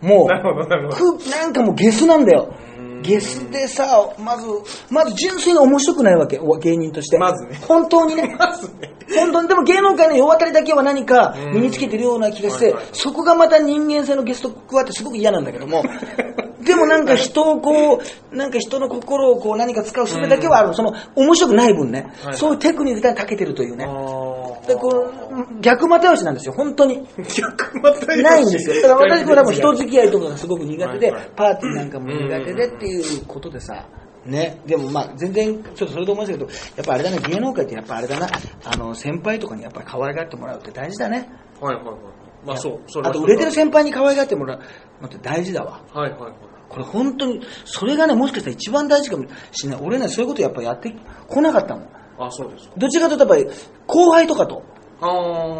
[0.00, 0.28] もう、
[1.30, 2.54] なんかもうゲスなんだよ。
[3.02, 4.46] ゲスでさ、まず、
[4.90, 7.18] まず純粋に面白くないわけ、お芸人として。
[7.18, 8.34] まずね本当にね。
[8.38, 8.94] まずね。
[9.14, 15.82] 本当に、でも芸能界の世渡りだけは何か身につけてるような気がしてそこがまた人間性のゲスト加わってすごく嫌なんだけども、
[16.64, 18.00] でもなんか人をこ
[18.32, 20.74] う、なんか人の心をこう何か使う術だけはある。
[20.74, 23.84] その面白くない分ね、はいそういうテクニックが長けてるというね。
[23.84, 27.06] あでこう逆又吉なんですよ、本当に。
[27.36, 28.82] 逆またないんですよ。
[28.82, 33.86] だから私も多分人付き合いとかがすごく苦手ではいはい、パーティーなんかも苦手でっていうことでさ、
[34.24, 38.28] ね、でもまあ全然ちょっとそれと思いましたけど、やっぱあれだね、芸能界ってやっぱあれだな、
[38.64, 41.28] あの先輩とかにやっぱり可愛がってもらうって大事だね。
[41.60, 41.96] はいはいはい。
[42.44, 44.60] まあそう、それはあと売れてる先輩に可愛がってもらう
[45.00, 45.80] のって大事だわ。
[45.92, 46.32] はいはいはい。
[46.72, 49.80] これ本当に、それがね、もしかしたら一番大事かもしれない。
[49.82, 50.94] 俺ね、そういうことやっぱやって
[51.28, 51.88] こなかったもん。
[52.18, 52.74] あ、そうですか。
[52.76, 54.62] どちらかというとやっぱり後輩とかと。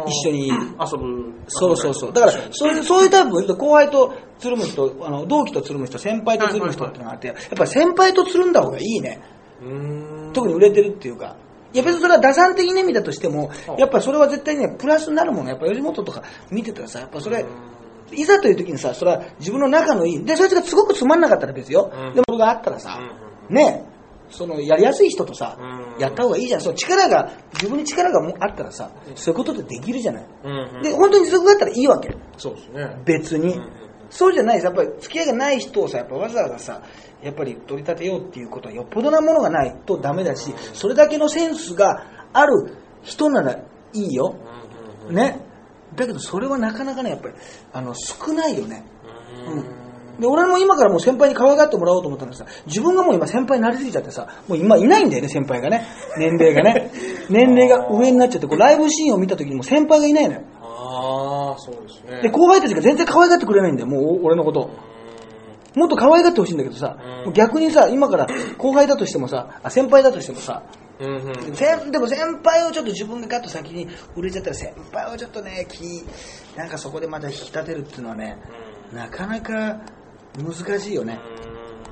[0.07, 1.33] 一緒に遊ぶ。
[1.47, 2.13] そうそうそう。
[2.13, 9.21] だから、そういう、そういうタイプ後輩とつるむ人、あの、同期とつるむ人、先輩とつるむ人ってのがあって、やっぱり先輩とつるんだ方がいいね。
[9.61, 10.33] うーん。
[10.33, 11.35] 特に売れてるっていうか。
[11.73, 15.49] いや別にそれは打算的な意味だとしても、やっぱりそれは絶対ね、プラスになるもの。
[15.49, 17.45] やっぱ吉本とか見てたらさ、やっぱそれ、
[18.13, 21.91] いざという時にさ、それは自分の仲のいい、で、そいつがすごくつまんなかったら別よ。
[21.93, 22.99] うんでも、があったらさ、
[23.49, 23.85] ね、
[24.29, 26.61] その、やりやすい人とさ、うんやった方がいいじゃん。
[26.61, 30.25] その力が、自分に力がもあったらさ、そういうことってできるじゃない。
[30.43, 30.81] うんうん。
[30.81, 32.15] で、本当に実力があったらいいわけ。
[32.37, 32.97] そうですね。
[33.05, 33.83] 別に、うんうん
[34.13, 36.83] そうじゃないですやっぱり付き合いがない人をさやっぱわざわざさ
[37.23, 44.35] やっぱり取り立てようっていうことはよっぽどなものがないとダメだしそれだけのセンスがある人ならいいよ
[45.01, 45.39] うんうんうんね
[45.95, 47.33] だけどそれはなかなかねやっぱり
[47.71, 48.83] あの少ないよね。
[49.47, 49.57] うん。
[49.57, 49.83] うん。
[50.19, 55.87] で俺も今からもう先輩に可愛がってもらおうと思ったらさ自分がもう今先輩になりすぎちゃってさもう今いないんだよね先輩がね。
[56.17, 56.91] 年齢がね。
[57.29, 60.41] 年齢が上になっちゃってこうライブシーンを見た時にもう先輩がいないのよ。
[60.61, 62.21] ああ、そうですね。
[62.21, 64.69] で後輩たちが全然可愛がってくれないんだよもう俺のこと
[65.75, 70.63] もっと可愛がってほしいんだけどさ、うん逆にさ、今から後輩だとしてもさ、あ先輩だとしてもさ、
[70.99, 71.55] うんうん。
[71.55, 76.05] 先でも先輩をちょっと自分がガッと先に売れちゃったら先輩をちょっとね、気、
[76.55, 78.37] なんかそこでまた引き立てるっていうのはね、
[78.91, 79.81] なかなか
[80.37, 81.19] 難しいよね。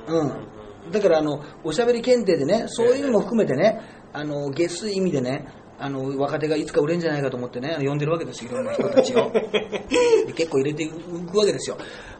[0.07, 0.91] うん。
[0.91, 3.81] だからあの、おしゃべり検定でね、そういう意味も含めてね、
[4.13, 5.47] あの、下水意味でね、
[5.79, 9.31] あの、若手がいつか売れんじゃないかと思ってね、呼んでるわけですよ、いろんな人たちを。
[9.33, 11.77] で結構入れていくわけですよ。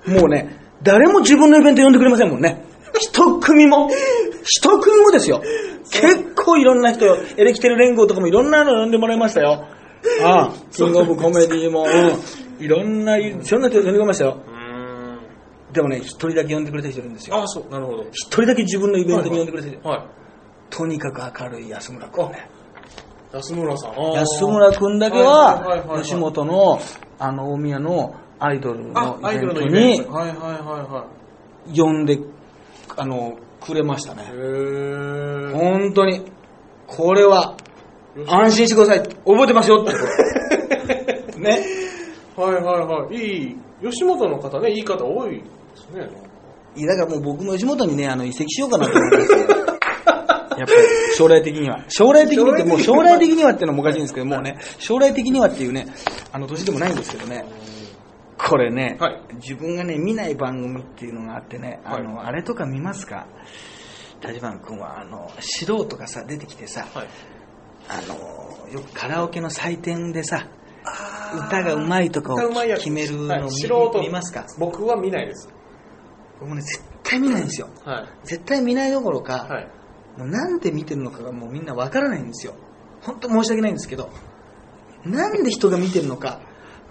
[0.08, 2.66] もうね、誰も自分のイベント呼んでくれませんもんね。
[3.00, 3.90] 一組も、
[4.44, 5.42] 一組もですよ。
[5.92, 7.06] 結構いろんな人、
[7.38, 9.66] エレキテル連合とかもいろんなの呼んでもらいましたよ。
[10.24, 14.38] ああ、キングオブコメディも、うん、いろんな、いろんな人呼んでくれましたよ。
[14.48, 15.74] うん。
[15.74, 17.38] でもね、一人だけ呼んでくれた人いるんですよ。
[17.38, 18.04] ああ、そう、なるほど。
[18.12, 20.08] 一人だけ自分のイベントに呼んでくれた人、は
[20.70, 22.50] とにかく明るい安村君ね。
[23.34, 23.36] い。
[23.36, 23.94] 安村さん。
[24.14, 26.80] 安村君だけは吉本の、
[27.20, 30.04] あの、大宮のアイドルのイベントに
[31.78, 32.20] 呼んで、
[32.98, 34.24] あの、くれましたね。
[35.54, 36.26] 本当に、
[36.88, 37.56] これは、
[38.28, 39.04] 安心してください。
[39.04, 39.94] 覚えてますよって。
[41.40, 41.64] ね。
[42.36, 43.16] はいはいはい。
[43.16, 45.44] いい、吉本の方ね、いい方多いで
[45.76, 46.10] すね。
[46.76, 49.38] いや、だからもう僕も吉本にね、あの、移籍しようかなと思いますよ。
[50.58, 50.82] やっぱり、
[51.16, 51.86] 将来的には。
[51.90, 55.86] 将来的にって、もう将来的にはっていうのもおかしいんですけど、もうね、将来的にはっていうね、
[56.32, 57.46] あの、年でもないんですけどね。
[58.50, 63.28] これね、はい自分がね、見ない番組っていうのがあってね、あの、あれとか見ますか？
[64.22, 67.08] 立花君は、あの、素人がさ、出てきてさ、はい。
[67.88, 70.48] あの、よくカラオケの採点でさ、
[71.48, 74.46] 歌がうまいとかを決めるのはい見見ますか？
[74.60, 75.50] 僕は見ないです。
[76.40, 77.70] 僕もね、絶対見ないんですよ。
[77.86, 78.28] はい。
[78.28, 79.68] 絶対見ないどころか、はい。
[80.18, 82.54] もうなんで見てるのかがもうみんなわからないんですよ。
[83.02, 84.10] 本当申し訳ないんですけど、
[85.06, 86.42] なんで人が見てるのか、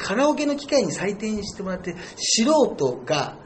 [0.00, 3.36] カラオケの機会に採点してもらって、素人が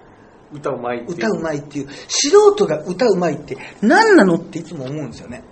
[0.52, 1.16] 歌うまいっていう。
[1.16, 5.42] 歌うまいっていう、素人が歌うまいって何なのっていつも思うんですよね。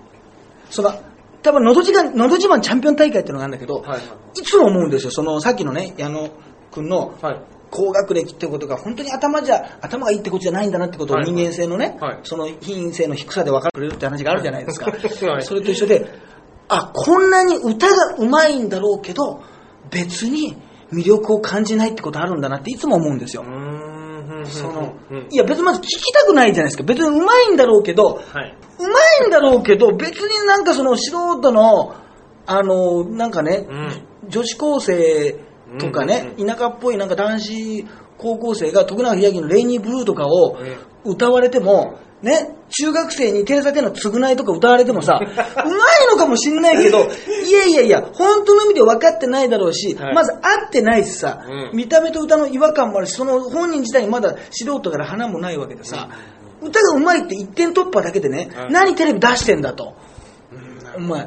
[0.71, 0.93] その、
[1.43, 4.01] 多分、のど自慢、のど自慢チャンピオン大会っていうのがあるんだけど、はいはい
[4.35, 5.11] いつも思うんですよ。
[5.11, 6.31] その、さっきのね、矢野
[6.71, 7.41] くんの、はい。
[7.71, 16.07] 高学歴ってことが本当に頭じゃ頭がいいってことじゃないんだなってことをはい人間性のね、はいその品性の低さで分かってくれるって話があるじゃないですか、 はいそれと一緒で
[16.69, 19.41] あこんなに歌がうまいんだろうけど
[19.91, 20.59] 別に
[20.93, 23.45] 魅力を感じないってことあるんだなっていつも思うんですよ。
[24.45, 28.57] そのうんいや別にまず聞きたくないじゃないですか別にうまいんだろうけどはい。
[28.79, 28.89] うま
[29.25, 31.95] いんだろうけど別になんかその素人の
[32.47, 34.29] あのなんかね、うん。
[34.29, 35.39] 女子高生
[35.79, 37.87] とかね、うん田舎っぽいなんか男子
[38.19, 40.57] 高校生が徳永英明のレイニーブルーとかを
[41.05, 45.77] 歌われても、ね、中学生にテレサテの償いとか歌われてもさ、 うまい
[46.11, 47.01] のかもしんないけど、
[47.45, 50.15] いやいやいや、本当の意味で分かってないだろうし、はい。
[50.15, 50.37] まず合
[50.69, 51.77] ってないしさ、うん。
[51.77, 56.09] 見た目と歌の違和感もあるし、その本人自体にまだ素人から花もないわけでさ、
[56.63, 59.95] 歌がうまいって一点突破だけでね、はい何テレビ出してんだと。
[60.97, 61.27] お前。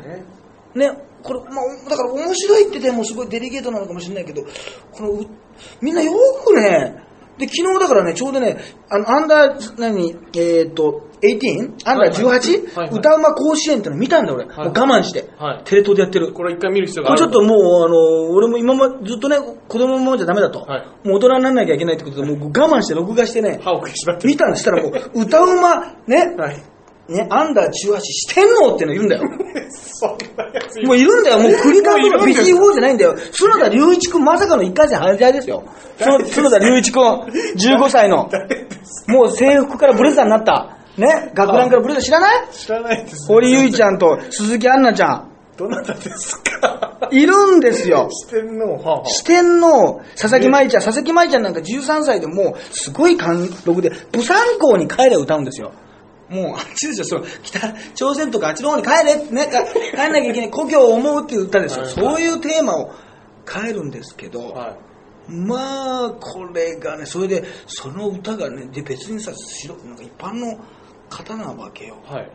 [0.75, 0.91] ね、
[1.23, 4.43] これ、まあ、だから面白いって点もすごいデリケートなのかもしれないけど、
[4.91, 5.25] このう、
[5.81, 6.13] みんなよ
[6.45, 7.03] くね、
[7.38, 8.57] で、昨日だからね、ちょうどね、
[8.89, 11.73] あの、アンダー、何、えっ、と、18?
[11.86, 14.45] アンダー 18?、はいはい歌うま甲子園っての見たんだよ、俺。
[14.45, 15.29] はいもう我慢して。
[15.38, 16.31] はいテレ東でやってる。
[16.33, 17.19] これ一回見る必要がある。
[17.19, 20.61] これちょっともう、あの、俺も今までずっとね、子供のままじゃダメだと。
[20.61, 24.29] はいもう大人にならなきゃいけないってことで、もう我慢して録画してね、歯を食いしばってる。
[24.29, 26.74] 見たんしたらもう、歌うま、ね、はい。
[27.08, 29.24] ね、アンダー18してんのってのいるんだよ。
[29.70, 33.16] そんなやつもういるんだよ、もうクリカンとかもういるんです BC4 じゃないんだよ。
[33.38, 35.64] 角田隆一くんまさかの一回戦敗退ですよ。
[35.99, 38.30] その角田隆一くん、15歳の。
[39.08, 40.78] もう制服からブレザーになった。
[40.97, 42.47] ね、学ランからブレザー知らない？
[42.51, 43.28] 知らないです。
[43.28, 45.32] 堀優衣ちゃんと鈴木杏奈ちゃん。
[45.58, 47.08] どなたですか？
[47.12, 48.10] いるんですよ。
[48.12, 55.72] 四天王、はあはあ四天王、佐々木舞ちゃん、佐々木舞ちゃんなんか13歳でもう、すごい貫禄で、ブサン校に帰れ歌うんですよ。
[56.30, 61.84] もう、あっちですよ、その、北朝鮮とかあっちの方に帰れってね、か帰んなきゃいけない、故郷を思うっていう歌ですよ。
[61.84, 62.91] はいそういうテーマを
[63.47, 65.32] 変えるんですけど、はい。
[65.32, 70.59] まあ、これがね、それで、その歌がね、で、別にさ、白なんか一般の
[71.09, 71.97] 方なわけよ。
[72.05, 72.32] はい。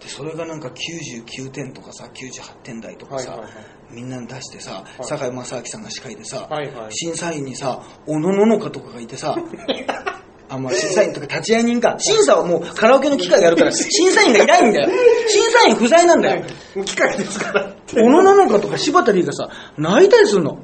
[0.00, 9.36] で、それがなんか99点とかさ、98点台とかさ、はいはいはいみんなに出してさ、い堺正明さんが司会でさ、はいはい審査員にさ、小野ののかとかがいてさ、
[10.54, 11.96] あ、まあ審査員とか立ち会い人か。
[11.98, 14.90] 審査はもうカラオケの機械がやるから、 審査員がいないんだよ。
[15.28, 16.44] 審査員不在なんだよ。
[16.84, 18.00] 機械ですからって。
[18.00, 20.58] 小野ののかとか柴田理恵がさ、泣いたりするの。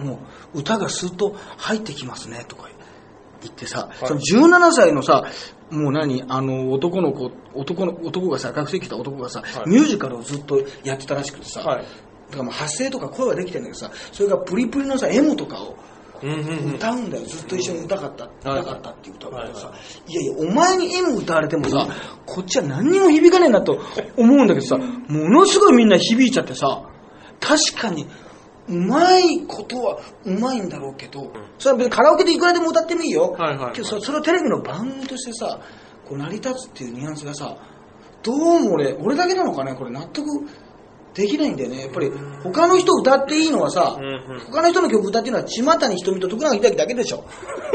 [0.00, 0.20] も
[0.54, 2.68] う、歌がスッと入ってきますね、とか
[3.42, 5.24] 言ってさ、いその17歳のさ、
[5.70, 11.84] もう何、あの、男の子、男の、男がさ、学生来た男がさ、はいミュージカルをずっとやってたらしくてさ、はい。
[12.30, 15.76] だからもう発声とか声はできてんだけどさ、それがプリプリのさ、M とかを。
[16.22, 17.26] 歌うんだよ。
[17.26, 19.74] ずっと一緒に歌かった、はい歌かったっていう歌を歌ってさ、は
[20.06, 20.12] い。
[20.12, 21.88] いやいや、お前に M 歌われてもさ、
[22.24, 23.80] こっちは何にも響かねえなと
[24.16, 26.82] 思うんだけどさ、ものすごいみんな響いちゃってさ、
[27.40, 28.06] 確かに、
[28.68, 33.30] うまいことはうまいんだろうけど、それは別にカラオケでいくらでも歌ってもいいよ。
[33.38, 33.72] はいはいはい。
[33.72, 35.60] けどそそれはテレビの番組としてさ、
[36.08, 37.56] こう成り立つっていうニュアンスがさ、
[38.22, 39.90] どうも俺、俺だけなのかね、これ。
[39.90, 40.26] 納得
[41.16, 41.80] できないんだよね。
[41.80, 42.12] やっぱり
[42.42, 47.24] 他の人歌っていいのはさ、うんうん他の人の曲歌っていうのは千谷瞳と徳永英明だけでしょ。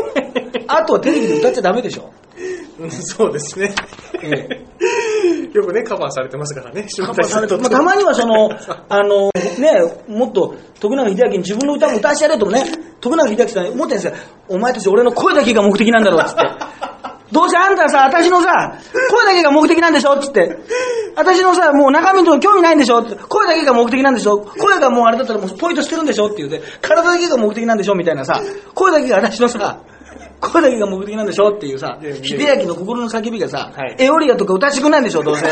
[0.67, 2.11] あとはテレビで歌っちゃダメでしょ。
[2.79, 3.73] うんそうですね。
[4.23, 4.65] え
[5.53, 6.87] よくね、カバーされてますからね。
[6.97, 8.49] カッパされてまあ、たまにはその、
[8.89, 12.63] あの、ね、もっと徳永英明に自分の歌も歌わせてやれともね、
[13.01, 14.13] 徳永英明さん思ってるんですよ。
[14.49, 16.41] お前たち俺の声だけが目的なんだろうっつって。
[17.31, 18.77] どうせあんたさ、私のさ、
[19.09, 20.57] 声だけが目的なんでしょっつって。
[21.15, 23.15] 私のさ、もう中身と興味ないんでしょって。
[23.15, 28.41] 声だけが目的なんでしょ声がもうあれだったらもうポイントしてるんでしょって言うて、体だけが目的なんでしょみたいなさ、
[28.73, 29.79] 声だけが私のさ、
[30.41, 35.47] これだけが目的なんでしょっていうさ、秀明の心の叫びがさ、はいエオリアとか歌わしてくんないんでしょ、どうせ。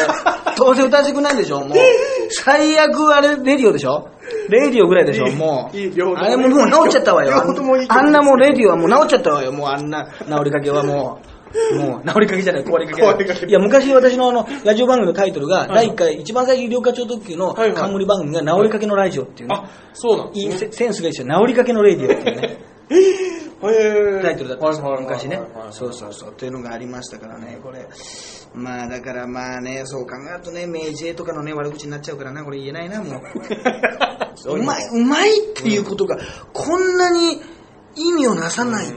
[0.57, 1.77] どうせ歌わしてくんないんでしょ、もう。
[2.31, 4.09] 最悪あれ、レディオでしょ
[4.49, 6.17] レディオぐらいでしょ、もう。
[6.17, 7.33] あれももう治っちゃったわよ。
[7.87, 11.38] あんなもうレディオはもう治っちゃったわよ、もうあんな治りかけはもう。
[11.75, 19.55] もう、治りかけじゃない、 壊れかけだ壊れかけいや、昔私のあの、 ラジオ番組のタイトルが、第1回、一番最近、両課長特急の冠番組が、治りかけのラジオっていうね。
[19.55, 20.51] あ、そうなんいい。
[20.51, 21.39] セセンスがいいですよ。
[21.41, 22.57] 治りかけのレディオっていうね。
[23.61, 25.41] へタイトルだったんです昔ね。
[25.71, 26.33] そうそうそう。
[26.33, 27.85] というのがありましたからね、これ。
[28.53, 34.55] まあ、だからまあね、そう考えるとね、明治とかのね、悪口になっちゃうからな、これ言えないな、もう。
[34.55, 36.17] うまい、うまいっていうことが、
[36.53, 37.41] こんなに
[37.95, 38.93] 意味をなさない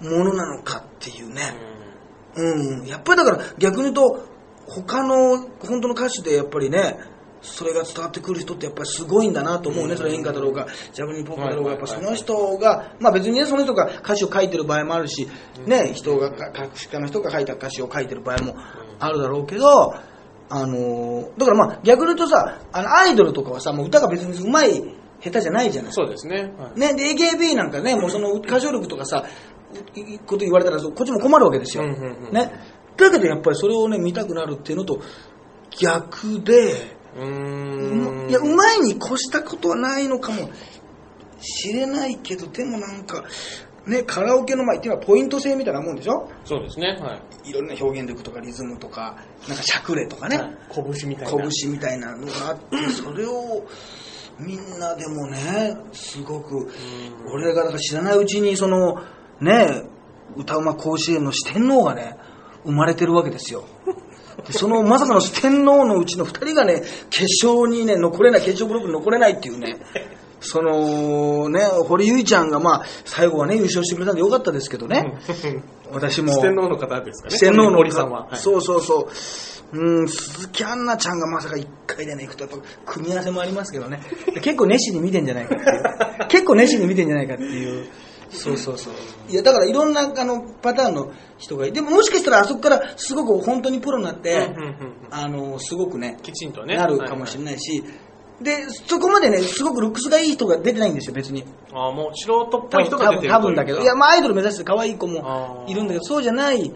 [0.00, 1.73] ものなのかっていうね。
[2.36, 2.86] うん。
[2.86, 4.26] やっぱりだから、逆に言うと、
[4.66, 6.98] 他の本当の歌手でやっぱりね、
[7.44, 9.96] それが伝わってくる人ってやっぱりすごいんだなと思うね。
[9.96, 15.28] それ演歌だろうが、ジャブリンポップだろうが、やっぱその人が、まあ別にね、その人が歌詞を書いてる場合もあるし、
[15.66, 18.56] ね、人が、作詞家の人が書いた歌詞を書いてる場合も
[18.98, 19.94] あるだろうけど、
[20.50, 25.92] あのーだからまあ逆に言うとさ、あのアイドルとかはさ、もう歌が別に上手い、下手じゃないじゃない。
[25.92, 26.52] そうですね。
[26.58, 29.24] はいね、で AKB なんかね、もうその歌唱力とかさ、
[30.26, 31.84] こと言われたらこっちも困るわけですよ。
[31.84, 32.52] うんうんうんね。
[32.96, 35.00] だけどやっぱりそれをね、見たくなるっていうのと
[35.80, 38.30] 逆で、うーん。
[38.30, 40.50] いや、うまいに越したことはないのかも
[41.40, 43.24] しれないけど、でもなんか、
[43.86, 46.26] ね、カラオケの前っていうのはポイント制みたいなもんでしょ？
[46.46, 46.96] そうですね。
[47.00, 47.50] はい。
[47.50, 50.38] いろんな表現力とかリズムとか、なんかしゃくれとかね。
[50.38, 51.50] はい拳みたいな。
[51.62, 53.66] 拳みたいなのがあって、それを
[54.38, 56.70] みんなでもね、すごく、
[57.30, 59.02] 俺がだから知らないうちに、その、
[59.40, 59.84] ね、
[60.36, 62.16] 歌うま甲子園の四天王がね、
[62.64, 63.64] 生まれてるわけですよ。
[64.46, 69.78] でそのまさかの四天王のうちの二人がね、決勝にね、残れない、決勝ブロックに残れないっていうね、
[70.40, 75.14] そのね、堀優衣ちゃんがまあ、最後はね、優勝してくれたんでよかったですけどね、
[75.90, 76.32] 私も。
[76.32, 77.36] 四天王の方ですかね。
[77.36, 78.26] 四天王の森さんは。
[78.26, 79.10] はいそうそうそう。
[79.72, 84.00] うん、鈴木杏奈ちゃんがまさか1回でね、行くと、やっぱ組み合わせもありますけどね。
[84.42, 86.28] 結構熱心に見てんじゃないかっていう。
[86.28, 87.88] 結構熱心に見てんじゃないかっていう。
[88.34, 88.94] そうそうそう。
[89.28, 94.54] いや、だからいろんなあのパターンの人がいて、でももしかしたらあそこからすごく本当にプロになって、
[95.10, 96.76] あの、すごくね、きちんとね。
[96.76, 97.84] なるかもしれないし、
[98.42, 101.44] で、そこまでね、すごくルックスがいい人が出てないんですよ、別に。
[101.72, 106.72] ああ、もう素人っぽい人が出てる多分だけど、いや、まあアイドル目指して可愛い子もいるんだけど、そうじゃない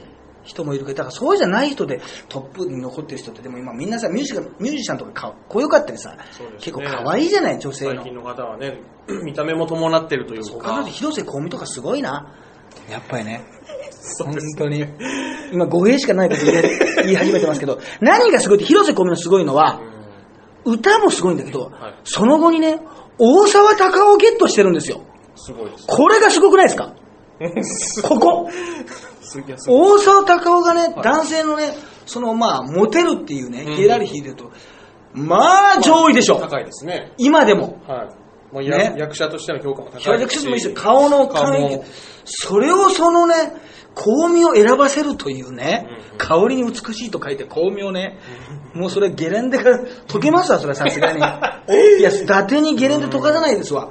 [0.49, 6.19] 人もいるけど、だからそうじゃない人でトップに残ってる人って、でも今みんなさ、ミュージシャンミュージシャンとかかっこよかったりさ、ね
[6.59, 8.03] 結構可愛いじゃない、女性の。
[8.03, 8.81] 最近の方はね、
[9.25, 10.91] 見た目も伴ってるというかそう考えると。
[10.91, 12.35] 広瀬香美とかすごいな。
[12.91, 13.45] やっぱりね。
[14.25, 14.85] 本当に。
[15.53, 16.63] 今語弊しかないこと言い
[17.05, 19.81] 言い始めてますけど、何がすごいって、広瀬香美のすごいのは、
[20.65, 22.81] 歌もすごいんだけど、はいその後にね、
[23.19, 25.03] 大沢たかおをゲットしてるんですよ。
[25.35, 25.85] すごいです。
[25.87, 26.95] これがすごくないですか？
[28.03, 28.51] ここ？
[29.69, 31.75] 大沢たかおがね、はい男性のね、
[32.07, 34.51] そのまあ、モテるっていうね、うんヒエラルヒーでと、
[35.13, 36.41] まあ、上位でしょ。
[36.41, 37.13] 高いですね。
[37.19, 37.81] 今でも。
[37.87, 38.55] はい。
[38.55, 40.75] もう役者としての評価も高いそれでもいいですよ。
[40.75, 41.85] 顔の顔感も
[42.25, 43.35] それをそのね、
[43.95, 48.19] 香味を選ばせるというね、うん香りに美しいと書いて香味をね、
[48.75, 51.19] もうそれゲレンデから溶けますわ、それはさすがに。
[52.01, 53.91] いや、伊達にゲレンデ溶かさないですわ。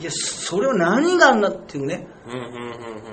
[0.00, 2.06] いや、それは何があんなっていうね。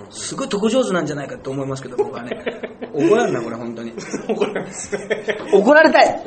[0.09, 2.31] すごい床上手なんじゃないかと思いますけど、僕はね。
[2.93, 3.93] 怒られるな、これ、本当に。
[4.29, 5.23] 怒られますね。
[5.53, 6.21] 怒られたい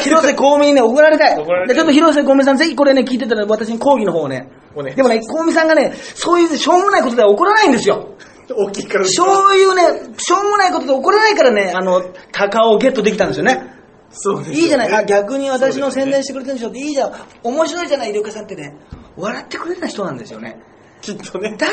[0.00, 4.48] 広瀬香美にね、怒られたいちょっと広瀬香美さん、ぜひこれね、聞いてたら私に講義の方をね。
[4.96, 8.14] でもね、香美さんがね、そういうしょうもないことでは怒らないんですよ。
[8.52, 9.04] 大きいから。
[9.06, 9.82] そういうね、
[10.18, 13.74] しょうもないことで怒らないからね、あの、高尾をゲットできたんですよね。
[14.10, 17.12] そうですいいじゃない、あ、逆に私の宣伝ししてくれてるんでしょって、いいじゃん。
[17.42, 18.76] 面白いじゃない、イルカさんってね。
[19.16, 20.60] 笑ってくれるような人なんですよね。
[21.04, 21.56] きっとね。
[21.58, 21.72] だか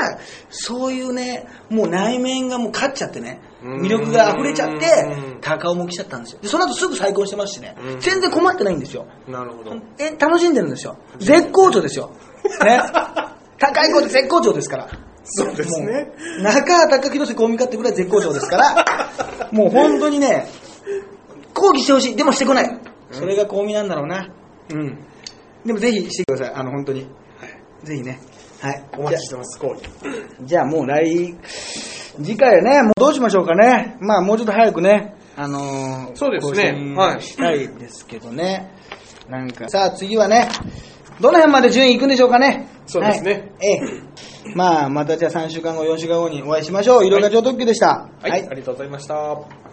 [0.00, 0.18] ら、
[0.50, 6.40] そういうね、もう内面がもう勝っちゃってね、うん魅力が溢れちゃってうん、高尾も来ちゃったんですよ。
[6.42, 9.06] で、その後すぐ再婚してますしねうん、全然困ってないんですよ。
[9.26, 9.76] なるほど。
[9.98, 10.98] え、楽しんでるんですよ。
[11.18, 12.10] 絶好調ですよ。
[12.62, 12.80] ね。
[13.58, 14.88] 高い子で絶好調ですから。
[15.24, 16.12] そうですね。
[16.42, 20.46] 中畑広瀬香美かってぐらい絶好調ですから、 もう本当にね、
[21.54, 22.16] 抗議してほしい。
[22.16, 22.80] でもしてこない。
[23.12, 24.28] それが香美なんだろうな。
[24.70, 24.98] うん。
[25.64, 26.54] でもぜひしてください。
[26.54, 27.06] あの、本当に。
[27.84, 28.20] ぜひね。
[28.64, 28.84] はい。
[28.96, 29.82] お待ちしてます、講義。
[30.40, 31.36] じゃあもう来、
[32.16, 33.98] 次回はね、もうどうしましょうかね。
[34.00, 38.70] まあもうちょっと早くね、あのーそうですねはいしたいですけどね。
[39.28, 40.48] なんか、さあ次はね、
[41.20, 42.66] どの辺まで順位いくんでしょうかね。
[42.86, 43.42] そうですねはい。
[43.60, 43.78] ええ。
[44.54, 47.06] まあまたじゃあ3週間後、4週間後にお会いしましょう。
[47.06, 48.08] 色が上特急でした。
[48.22, 49.63] はい、ありがとうございました。